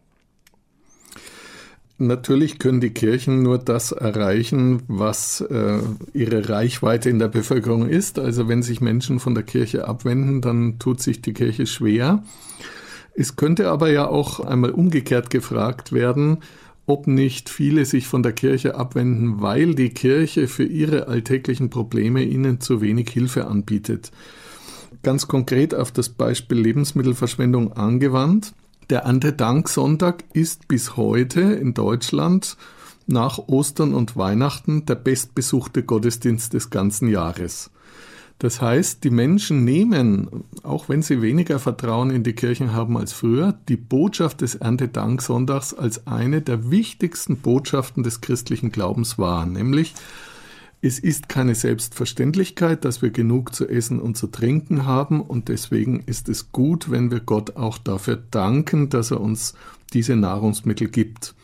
Natürlich 2.01 2.59
können 2.59 2.79
die 2.79 2.91
Kirchen 2.91 3.43
nur 3.43 3.57
das 3.57 3.91
erreichen, 3.91 4.83
was 4.87 5.41
äh, 5.41 5.79
ihre 6.13 6.47
Reichweite 6.47 7.09
in 7.09 7.19
der 7.19 7.27
Bevölkerung 7.27 7.89
ist. 7.89 8.19
Also 8.19 8.47
wenn 8.47 8.63
sich 8.63 8.79
Menschen 8.79 9.19
von 9.19 9.35
der 9.35 9.43
Kirche 9.43 9.85
abwenden, 9.85 10.39
dann 10.39 10.79
tut 10.79 11.01
sich 11.01 11.21
die 11.21 11.33
Kirche 11.33 11.65
schwer. 11.65 12.23
Es 13.15 13.35
könnte 13.35 13.69
aber 13.69 13.91
ja 13.91 14.07
auch 14.07 14.39
einmal 14.39 14.71
umgekehrt 14.71 15.29
gefragt 15.29 15.91
werden, 15.91 16.37
ob 16.85 17.05
nicht 17.05 17.49
viele 17.49 17.83
sich 17.83 18.07
von 18.07 18.23
der 18.23 18.31
Kirche 18.31 18.75
abwenden, 18.75 19.41
weil 19.41 19.75
die 19.75 19.89
Kirche 19.89 20.47
für 20.47 20.63
ihre 20.63 21.09
alltäglichen 21.09 21.69
Probleme 21.69 22.23
ihnen 22.23 22.61
zu 22.61 22.79
wenig 22.79 23.09
Hilfe 23.09 23.47
anbietet. 23.47 24.13
Ganz 25.03 25.27
konkret 25.27 25.75
auf 25.75 25.91
das 25.91 26.07
Beispiel 26.07 26.59
Lebensmittelverschwendung 26.59 27.73
angewandt. 27.73 28.53
Der 28.89 29.01
Erntedanksonntag 29.01 30.23
ist 30.33 30.67
bis 30.67 30.97
heute 30.97 31.41
in 31.41 31.75
Deutschland 31.75 32.57
nach 33.05 33.37
Ostern 33.37 33.93
und 33.93 34.17
Weihnachten 34.17 34.87
der 34.87 34.95
bestbesuchte 34.95 35.83
Gottesdienst 35.83 36.53
des 36.53 36.71
ganzen 36.71 37.07
Jahres. 37.07 37.69
Das 38.39 38.61
heißt, 38.61 39.03
die 39.03 39.11
Menschen 39.11 39.63
nehmen, 39.63 40.45
auch 40.63 40.89
wenn 40.89 41.03
sie 41.03 41.21
weniger 41.21 41.59
Vertrauen 41.59 42.09
in 42.09 42.23
die 42.23 42.33
Kirchen 42.33 42.73
haben 42.73 42.97
als 42.97 43.13
früher, 43.13 43.59
die 43.67 43.77
Botschaft 43.77 44.41
des 44.41 44.55
Erntedanksonntags 44.55 45.75
als 45.75 46.07
eine 46.07 46.41
der 46.41 46.71
wichtigsten 46.71 47.37
Botschaften 47.37 48.01
des 48.01 48.21
christlichen 48.21 48.71
Glaubens 48.71 49.19
wahr, 49.19 49.45
nämlich 49.45 49.93
es 50.81 50.97
ist 50.97 51.27
keine 51.27 51.55
Selbstverständlichkeit, 51.55 52.85
dass 52.85 53.01
wir 53.01 53.09
genug 53.09 53.53
zu 53.53 53.67
essen 53.67 53.99
und 53.99 54.15
zu 54.15 54.27
trinken 54.27 54.85
haben 54.85 55.21
und 55.21 55.49
deswegen 55.49 55.99
ist 56.05 56.29
es 56.29 56.51
gut, 56.51 56.89
wenn 56.89 57.11
wir 57.11 57.19
Gott 57.19 57.57
auch 57.57 57.77
dafür 57.77 58.21
danken, 58.31 58.89
dass 58.89 59.11
er 59.11 59.19
uns 59.19 59.55
diese 59.93 60.15
Nahrungsmittel 60.15 60.87
gibt. 60.87 61.35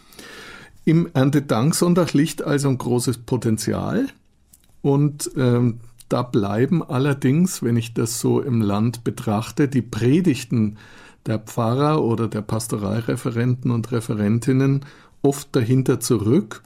Im 0.86 1.10
Erntedanksonntag 1.14 2.14
liegt 2.14 2.44
also 2.44 2.70
ein 2.70 2.78
großes 2.78 3.20
Potenzial 3.20 4.08
und 4.82 5.32
ähm, 5.36 5.80
da 6.08 6.22
bleiben 6.22 6.84
allerdings, 6.84 7.64
wenn 7.64 7.76
ich 7.76 7.94
das 7.94 8.22
so 8.22 8.40
im 8.40 8.62
Land 8.62 9.04
betrachte, 9.04 9.68
die 9.68 9.82
Predigten 9.82 10.78
der 11.26 11.40
Pfarrer 11.40 12.04
oder 12.04 12.28
der 12.28 12.42
Pastoralreferenten 12.44 13.72
und 13.72 13.92
Referentinnen 13.92 14.86
oft 15.24 15.54
dahinter 15.56 16.00
zurück 16.00 16.62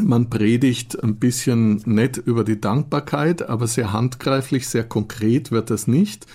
man 0.00 0.30
predigt 0.30 1.02
ein 1.02 1.16
bisschen 1.16 1.82
nett 1.84 2.16
über 2.16 2.44
die 2.44 2.60
Dankbarkeit, 2.60 3.48
aber 3.48 3.66
sehr 3.66 3.92
handgreiflich, 3.92 4.68
sehr 4.68 4.84
konkret 4.84 5.50
wird 5.50 5.70
das 5.70 5.86
nicht. 5.86 6.26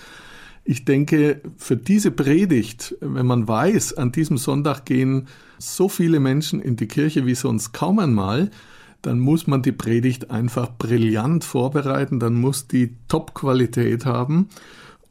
Ich 0.64 0.84
denke, 0.84 1.40
für 1.56 1.76
diese 1.76 2.10
Predigt, 2.10 2.96
wenn 3.00 3.26
man 3.26 3.48
weiß, 3.48 3.94
an 3.94 4.12
diesem 4.12 4.38
Sonntag 4.38 4.84
gehen 4.84 5.28
so 5.58 5.88
viele 5.88 6.20
Menschen 6.20 6.60
in 6.60 6.76
die 6.76 6.88
Kirche 6.88 7.26
wie 7.26 7.34
sonst 7.34 7.72
kaum 7.72 7.98
einmal, 7.98 8.50
dann 9.02 9.18
muss 9.18 9.46
man 9.46 9.62
die 9.62 9.72
Predigt 9.72 10.30
einfach 10.30 10.70
brillant 10.76 11.44
vorbereiten, 11.44 12.20
dann 12.20 12.34
muss 12.34 12.66
die 12.66 12.94
Top-Qualität 13.08 14.04
haben 14.04 14.48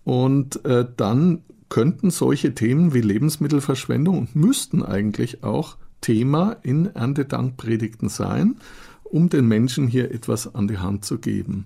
Und 0.03 0.63
äh, 0.65 0.85
dann 0.97 1.43
könnten 1.69 2.09
solche 2.09 2.55
Themen 2.55 2.93
wie 2.93 3.01
Lebensmittelverschwendung 3.01 4.17
und 4.17 4.35
müssten 4.35 4.83
eigentlich 4.83 5.43
auch 5.43 5.77
Thema 6.01 6.57
in 6.63 6.87
Erntedankpredigten 6.87 8.09
sein, 8.09 8.57
um 9.03 9.29
den 9.29 9.47
Menschen 9.47 9.87
hier 9.87 10.11
etwas 10.11 10.53
an 10.53 10.67
die 10.67 10.77
Hand 10.77 11.05
zu 11.05 11.19
geben. 11.19 11.65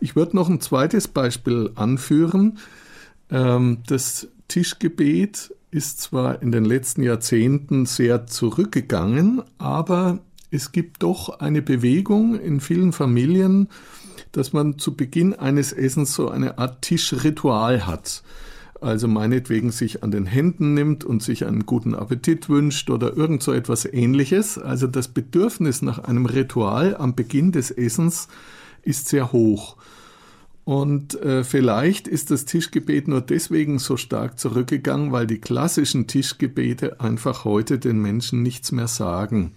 Ich 0.00 0.16
würde 0.16 0.36
noch 0.36 0.48
ein 0.48 0.60
zweites 0.60 1.08
Beispiel 1.08 1.70
anführen. 1.74 2.58
Ähm, 3.30 3.78
das 3.86 4.28
Tischgebet 4.48 5.54
ist 5.70 6.00
zwar 6.00 6.42
in 6.42 6.52
den 6.52 6.64
letzten 6.64 7.02
Jahrzehnten 7.02 7.86
sehr 7.86 8.26
zurückgegangen, 8.26 9.42
aber 9.58 10.18
es 10.50 10.72
gibt 10.72 11.02
doch 11.02 11.40
eine 11.40 11.62
Bewegung 11.62 12.38
in 12.38 12.60
vielen 12.60 12.92
Familien, 12.92 13.68
dass 14.32 14.52
man 14.52 14.78
zu 14.78 14.94
Beginn 14.94 15.34
eines 15.34 15.72
Essens 15.72 16.14
so 16.14 16.28
eine 16.28 16.58
Art 16.58 16.82
Tischritual 16.82 17.86
hat 17.86 18.22
also 18.82 19.08
meinetwegen 19.08 19.70
sich 19.70 20.02
an 20.02 20.10
den 20.10 20.26
Händen 20.26 20.74
nimmt 20.74 21.04
und 21.04 21.22
sich 21.22 21.46
einen 21.46 21.66
guten 21.66 21.94
Appetit 21.94 22.48
wünscht 22.48 22.90
oder 22.90 23.16
irgend 23.16 23.42
so 23.42 23.52
etwas 23.52 23.84
ähnliches. 23.84 24.58
Also 24.58 24.86
das 24.86 25.08
Bedürfnis 25.08 25.82
nach 25.82 26.00
einem 26.00 26.26
Ritual 26.26 26.96
am 26.96 27.14
Beginn 27.14 27.52
des 27.52 27.70
Essens 27.70 28.28
ist 28.82 29.08
sehr 29.08 29.32
hoch. 29.32 29.76
Und 30.64 31.20
äh, 31.20 31.42
vielleicht 31.42 32.06
ist 32.06 32.30
das 32.30 32.44
Tischgebet 32.44 33.08
nur 33.08 33.20
deswegen 33.20 33.78
so 33.78 33.96
stark 33.96 34.38
zurückgegangen, 34.38 35.10
weil 35.10 35.26
die 35.26 35.38
klassischen 35.38 36.06
Tischgebete 36.06 37.00
einfach 37.00 37.44
heute 37.44 37.78
den 37.78 38.00
Menschen 38.00 38.42
nichts 38.42 38.70
mehr 38.70 38.88
sagen. 38.88 39.52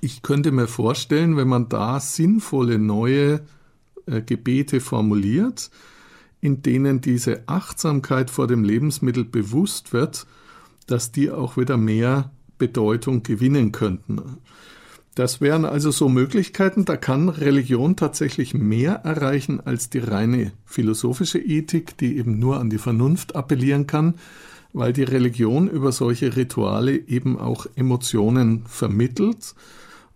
Ich 0.00 0.22
könnte 0.22 0.50
mir 0.50 0.66
vorstellen, 0.66 1.36
wenn 1.36 1.48
man 1.48 1.68
da 1.68 2.00
sinnvolle 2.00 2.78
neue 2.78 3.40
äh, 4.06 4.20
Gebete 4.22 4.80
formuliert, 4.80 5.70
in 6.40 6.62
denen 6.62 7.00
diese 7.00 7.42
Achtsamkeit 7.46 8.30
vor 8.30 8.46
dem 8.46 8.64
Lebensmittel 8.64 9.24
bewusst 9.24 9.92
wird, 9.92 10.26
dass 10.86 11.12
die 11.12 11.30
auch 11.30 11.56
wieder 11.56 11.76
mehr 11.76 12.30
Bedeutung 12.58 13.22
gewinnen 13.22 13.72
könnten. 13.72 14.20
Das 15.14 15.40
wären 15.40 15.64
also 15.64 15.90
so 15.90 16.08
Möglichkeiten, 16.08 16.84
da 16.84 16.96
kann 16.96 17.28
Religion 17.28 17.96
tatsächlich 17.96 18.54
mehr 18.54 19.00
erreichen 19.04 19.60
als 19.60 19.90
die 19.90 19.98
reine 19.98 20.52
philosophische 20.64 21.40
Ethik, 21.40 21.96
die 21.98 22.18
eben 22.18 22.38
nur 22.38 22.60
an 22.60 22.70
die 22.70 22.78
Vernunft 22.78 23.34
appellieren 23.34 23.88
kann, 23.88 24.14
weil 24.72 24.92
die 24.92 25.02
Religion 25.02 25.66
über 25.66 25.90
solche 25.90 26.36
Rituale 26.36 26.96
eben 26.96 27.36
auch 27.36 27.66
Emotionen 27.74 28.64
vermittelt. 28.66 29.56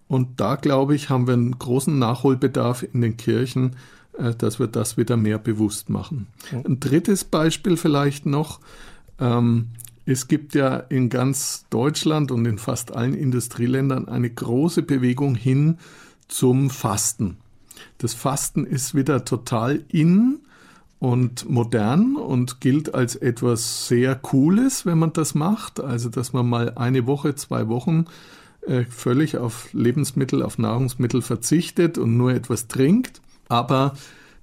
Und 0.06 0.40
da, 0.40 0.54
glaube 0.54 0.94
ich, 0.94 1.08
haben 1.08 1.26
wir 1.26 1.34
einen 1.34 1.58
großen 1.58 1.98
Nachholbedarf 1.98 2.84
in 2.84 3.00
den 3.00 3.16
Kirchen, 3.16 3.74
dass 4.12 4.58
wir 4.58 4.66
das 4.66 4.96
wieder 4.96 5.16
mehr 5.16 5.38
bewusst 5.38 5.90
machen. 5.90 6.26
Ein 6.52 6.80
drittes 6.80 7.24
Beispiel 7.24 7.76
vielleicht 7.76 8.26
noch. 8.26 8.60
Ähm, 9.18 9.68
es 10.04 10.26
gibt 10.26 10.54
ja 10.54 10.76
in 10.76 11.08
ganz 11.08 11.64
Deutschland 11.70 12.32
und 12.32 12.44
in 12.44 12.58
fast 12.58 12.94
allen 12.94 13.14
Industrieländern 13.14 14.08
eine 14.08 14.28
große 14.30 14.82
Bewegung 14.82 15.34
hin 15.34 15.78
zum 16.28 16.70
Fasten. 16.70 17.36
Das 17.98 18.14
Fasten 18.14 18.64
ist 18.64 18.94
wieder 18.94 19.24
total 19.24 19.84
in 19.88 20.40
und 20.98 21.48
modern 21.48 22.16
und 22.16 22.60
gilt 22.60 22.94
als 22.94 23.16
etwas 23.16 23.88
sehr 23.88 24.14
Cooles, 24.14 24.86
wenn 24.86 24.98
man 24.98 25.12
das 25.12 25.34
macht. 25.34 25.80
Also, 25.80 26.08
dass 26.08 26.32
man 26.32 26.48
mal 26.48 26.72
eine 26.76 27.06
Woche, 27.06 27.34
zwei 27.34 27.68
Wochen 27.68 28.06
äh, 28.66 28.84
völlig 28.84 29.36
auf 29.36 29.72
Lebensmittel, 29.72 30.42
auf 30.42 30.58
Nahrungsmittel 30.58 31.22
verzichtet 31.22 31.98
und 31.98 32.16
nur 32.16 32.32
etwas 32.32 32.68
trinkt. 32.68 33.20
Aber 33.52 33.92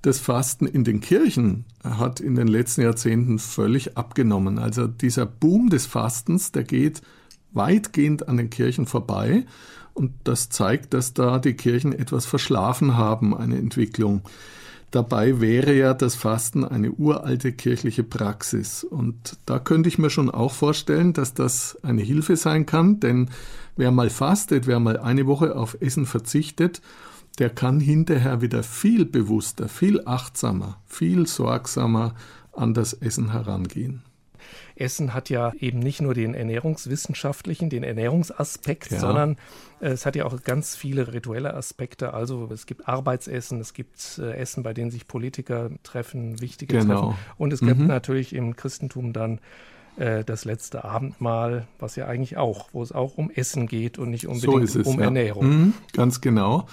das 0.03 0.19
Fasten 0.19 0.67
in 0.67 0.83
den 0.83 1.01
Kirchen 1.01 1.65
hat 1.83 2.19
in 2.19 2.35
den 2.35 2.47
letzten 2.47 2.81
Jahrzehnten 2.83 3.39
völlig 3.39 3.97
abgenommen. 3.97 4.59
Also 4.59 4.85
dieser 4.85 5.25
Boom 5.25 5.71
des 5.71 5.87
Fastens, 5.87 6.51
der 6.51 6.63
geht 6.63 7.01
weitgehend 7.51 8.29
an 8.29 8.37
den 8.37 8.51
Kirchen 8.51 8.85
vorbei. 8.85 9.47
Und 9.95 10.11
das 10.25 10.49
zeigt, 10.49 10.93
dass 10.93 11.15
da 11.15 11.39
die 11.39 11.55
Kirchen 11.55 11.91
etwas 11.91 12.27
verschlafen 12.27 12.97
haben, 12.97 13.35
eine 13.35 13.57
Entwicklung. 13.57 14.21
Dabei 14.91 15.41
wäre 15.41 15.73
ja 15.73 15.95
das 15.95 16.13
Fasten 16.13 16.63
eine 16.63 16.91
uralte 16.91 17.51
kirchliche 17.51 18.03
Praxis. 18.03 18.83
Und 18.83 19.37
da 19.47 19.57
könnte 19.57 19.89
ich 19.89 19.97
mir 19.97 20.11
schon 20.11 20.29
auch 20.29 20.53
vorstellen, 20.53 21.13
dass 21.13 21.33
das 21.33 21.79
eine 21.81 22.03
Hilfe 22.03 22.35
sein 22.35 22.67
kann, 22.67 22.99
denn 22.99 23.31
wer 23.75 23.89
mal 23.89 24.11
fastet, 24.11 24.67
wer 24.67 24.79
mal 24.79 24.99
eine 24.99 25.25
Woche 25.25 25.55
auf 25.55 25.77
Essen 25.81 26.05
verzichtet, 26.05 26.81
der 27.39 27.49
kann 27.49 27.79
hinterher 27.79 28.41
wieder 28.41 28.63
viel 28.63 29.05
bewusster, 29.05 29.69
viel 29.69 30.01
achtsamer, 30.05 30.79
viel 30.85 31.25
sorgsamer 31.25 32.15
an 32.51 32.73
das 32.73 32.93
Essen 32.93 33.31
herangehen. 33.31 34.03
Essen 34.75 35.13
hat 35.13 35.29
ja 35.29 35.51
eben 35.59 35.79
nicht 35.79 36.01
nur 36.01 36.13
den 36.13 36.33
ernährungswissenschaftlichen, 36.33 37.69
den 37.69 37.83
Ernährungsaspekt, 37.83 38.91
ja. 38.91 38.99
sondern 38.99 39.35
äh, 39.81 39.89
es 39.89 40.05
hat 40.05 40.15
ja 40.15 40.25
auch 40.25 40.41
ganz 40.43 40.75
viele 40.75 41.13
rituelle 41.13 41.53
Aspekte. 41.53 42.13
Also 42.13 42.49
es 42.51 42.65
gibt 42.65 42.87
Arbeitsessen, 42.87 43.59
es 43.59 43.73
gibt 43.73 44.19
äh, 44.19 44.33
Essen, 44.35 44.63
bei 44.63 44.73
denen 44.73 44.91
sich 44.91 45.07
Politiker 45.07 45.69
treffen, 45.83 46.41
wichtige 46.41 46.77
genau. 46.77 47.09
Treffen. 47.09 47.17
Und 47.37 47.53
es 47.53 47.59
gibt 47.59 47.79
mhm. 47.79 47.87
natürlich 47.87 48.33
im 48.33 48.55
Christentum 48.55 49.11
dann 49.11 49.39
äh, 49.97 50.23
das 50.23 50.45
letzte 50.45 50.85
Abendmahl, 50.85 51.67
was 51.77 51.95
ja 51.95 52.07
eigentlich 52.07 52.37
auch, 52.37 52.69
wo 52.71 52.81
es 52.81 52.91
auch 52.91 53.17
um 53.17 53.29
Essen 53.31 53.67
geht 53.67 53.99
und 53.99 54.09
nicht 54.09 54.27
unbedingt 54.27 54.69
so 54.69 54.79
es, 54.79 54.87
um 54.87 54.99
ja. 54.99 55.05
Ernährung. 55.05 55.47
Mhm, 55.47 55.73
ganz 55.93 56.21
genau. 56.21 56.67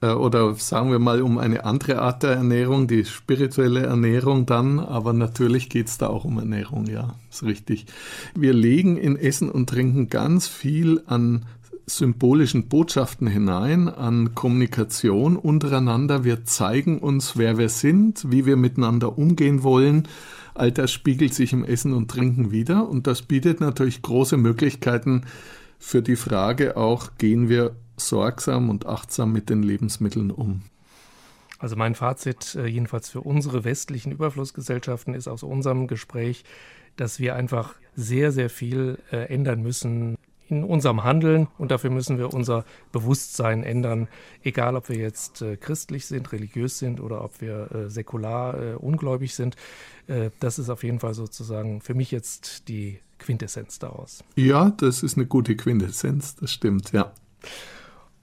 Äh, 0.00 0.10
oder 0.10 0.54
sagen 0.54 0.90
wir 0.90 0.98
mal 0.98 1.22
um 1.22 1.38
eine 1.38 1.64
andere 1.64 2.00
Art 2.00 2.22
der 2.22 2.32
Ernährung, 2.32 2.86
die 2.86 3.04
spirituelle 3.04 3.82
Ernährung 3.82 4.46
dann, 4.46 4.78
aber 4.80 5.12
natürlich 5.12 5.68
geht 5.68 5.88
es 5.88 5.98
da 5.98 6.08
auch 6.08 6.24
um 6.24 6.38
Ernährung, 6.38 6.86
ja, 6.86 7.14
ist 7.30 7.42
richtig. 7.42 7.86
Wir 8.34 8.52
legen 8.52 8.96
in 8.96 9.16
Essen 9.16 9.50
und 9.50 9.68
Trinken 9.68 10.08
ganz 10.08 10.48
viel 10.48 11.02
an 11.06 11.46
symbolischen 11.86 12.68
Botschaften 12.68 13.26
hinein, 13.26 13.88
an 13.88 14.34
Kommunikation 14.34 15.36
untereinander. 15.36 16.22
Wir 16.22 16.44
zeigen 16.44 16.98
uns, 16.98 17.38
wer 17.38 17.56
wir 17.56 17.70
sind, 17.70 18.30
wie 18.30 18.44
wir 18.44 18.56
miteinander 18.56 19.16
umgehen 19.16 19.62
wollen. 19.62 20.06
All 20.54 20.70
das 20.70 20.92
spiegelt 20.92 21.32
sich 21.32 21.52
im 21.52 21.64
Essen 21.64 21.94
und 21.94 22.10
Trinken 22.10 22.50
wieder 22.50 22.88
und 22.88 23.06
das 23.06 23.22
bietet 23.22 23.60
natürlich 23.60 24.02
große 24.02 24.36
Möglichkeiten 24.36 25.22
für 25.78 26.02
die 26.02 26.16
Frage 26.16 26.76
auch, 26.76 27.16
gehen 27.18 27.48
wir 27.48 27.76
sorgsam 27.96 28.70
und 28.70 28.86
achtsam 28.86 29.32
mit 29.32 29.50
den 29.50 29.62
Lebensmitteln 29.62 30.30
um. 30.30 30.62
Also 31.58 31.74
mein 31.76 31.94
Fazit, 31.94 32.54
äh, 32.54 32.66
jedenfalls 32.66 33.10
für 33.10 33.20
unsere 33.20 33.64
westlichen 33.64 34.12
Überflussgesellschaften, 34.12 35.14
ist 35.14 35.28
aus 35.28 35.42
unserem 35.42 35.88
Gespräch, 35.88 36.44
dass 36.96 37.18
wir 37.18 37.34
einfach 37.34 37.74
sehr, 37.96 38.32
sehr 38.32 38.48
viel 38.48 38.98
äh, 39.10 39.32
ändern 39.32 39.62
müssen 39.62 40.16
in 40.48 40.64
unserem 40.64 41.04
Handeln 41.04 41.48
und 41.58 41.70
dafür 41.70 41.90
müssen 41.90 42.16
wir 42.16 42.32
unser 42.32 42.64
Bewusstsein 42.90 43.64
ändern, 43.64 44.08
egal 44.42 44.76
ob 44.76 44.88
wir 44.88 44.96
jetzt 44.96 45.42
äh, 45.42 45.56
christlich 45.56 46.06
sind, 46.06 46.32
religiös 46.32 46.78
sind 46.78 47.00
oder 47.00 47.22
ob 47.22 47.40
wir 47.42 47.86
säkular 47.88 48.82
ungläubig 48.82 49.34
sind. 49.34 49.56
das 50.40 50.58
ist 50.58 50.70
auf 50.70 50.84
jeden 50.84 51.00
Fall 51.00 51.12
sozusagen 51.12 51.82
für 51.82 51.92
mich 51.92 52.10
jetzt 52.10 52.68
die 52.68 52.98
Quintessenz 53.18 53.78
daraus. 53.78 54.24
Ja, 54.36 54.70
das 54.70 55.02
ist 55.02 55.16
eine 55.16 55.26
gute 55.26 55.56
Quintessenz, 55.56 56.36
das 56.36 56.50
stimmt, 56.50 56.92
ja. 56.92 57.12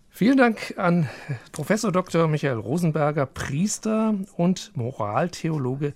Vielen 0.09 0.37
Dank 0.37 0.75
an 0.77 1.09
Professor 1.51 1.91
Dr. 1.91 2.27
Michael 2.27 2.57
Rosenberger, 2.57 3.25
Priester 3.25 4.15
und 4.37 4.71
Moraltheologe 4.75 5.93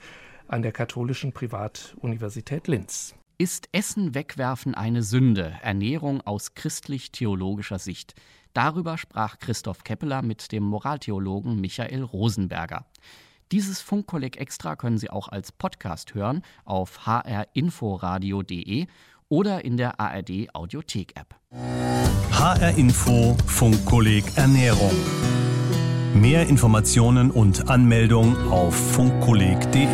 an 0.50 0.62
der 0.62 0.74
Katholischen 0.74 1.32
Privatuniversität 1.32 2.68
Linz. 2.68 3.16
Ist 3.38 3.70
Essen 3.72 4.16
wegwerfen 4.16 4.76
eine 4.76 5.04
Sünde? 5.04 5.58
Ernährung 5.62 6.20
aus 6.20 6.54
christlich-theologischer 6.56 7.80
Sicht. 7.80 8.14
Darüber 8.54 8.98
sprach 8.98 9.40
Christoph 9.40 9.86
Keppeler 9.86 10.22
mit 10.22 10.52
dem 10.52 10.64
Moraltheologen 10.64 11.62
Michael 11.62 12.04
Rosenberger. 12.04 12.86
Dieses 13.52 13.82
Funkkolleg 13.82 14.38
Extra 14.38 14.76
können 14.76 15.00
Sie 15.00 15.10
auch 15.10 15.28
als 15.28 15.52
Podcast 15.52 16.14
hören 16.14 16.44
auf 16.66 17.08
hrinforadio.de 17.08 18.86
oder 19.28 19.66
in 19.66 19.78
der 19.78 20.00
ARD 20.00 20.54
Audiothek 20.54 21.14
App. 21.16 21.36
HR 22.32 22.78
Info 22.78 23.36
Funkkolleg 23.48 24.24
Ernährung. 24.36 24.94
Mehr 26.14 26.48
Informationen 26.48 27.32
und 27.32 27.70
Anmeldung 27.70 28.36
auf 28.52 28.76
funkkolleg.de. 28.76 29.88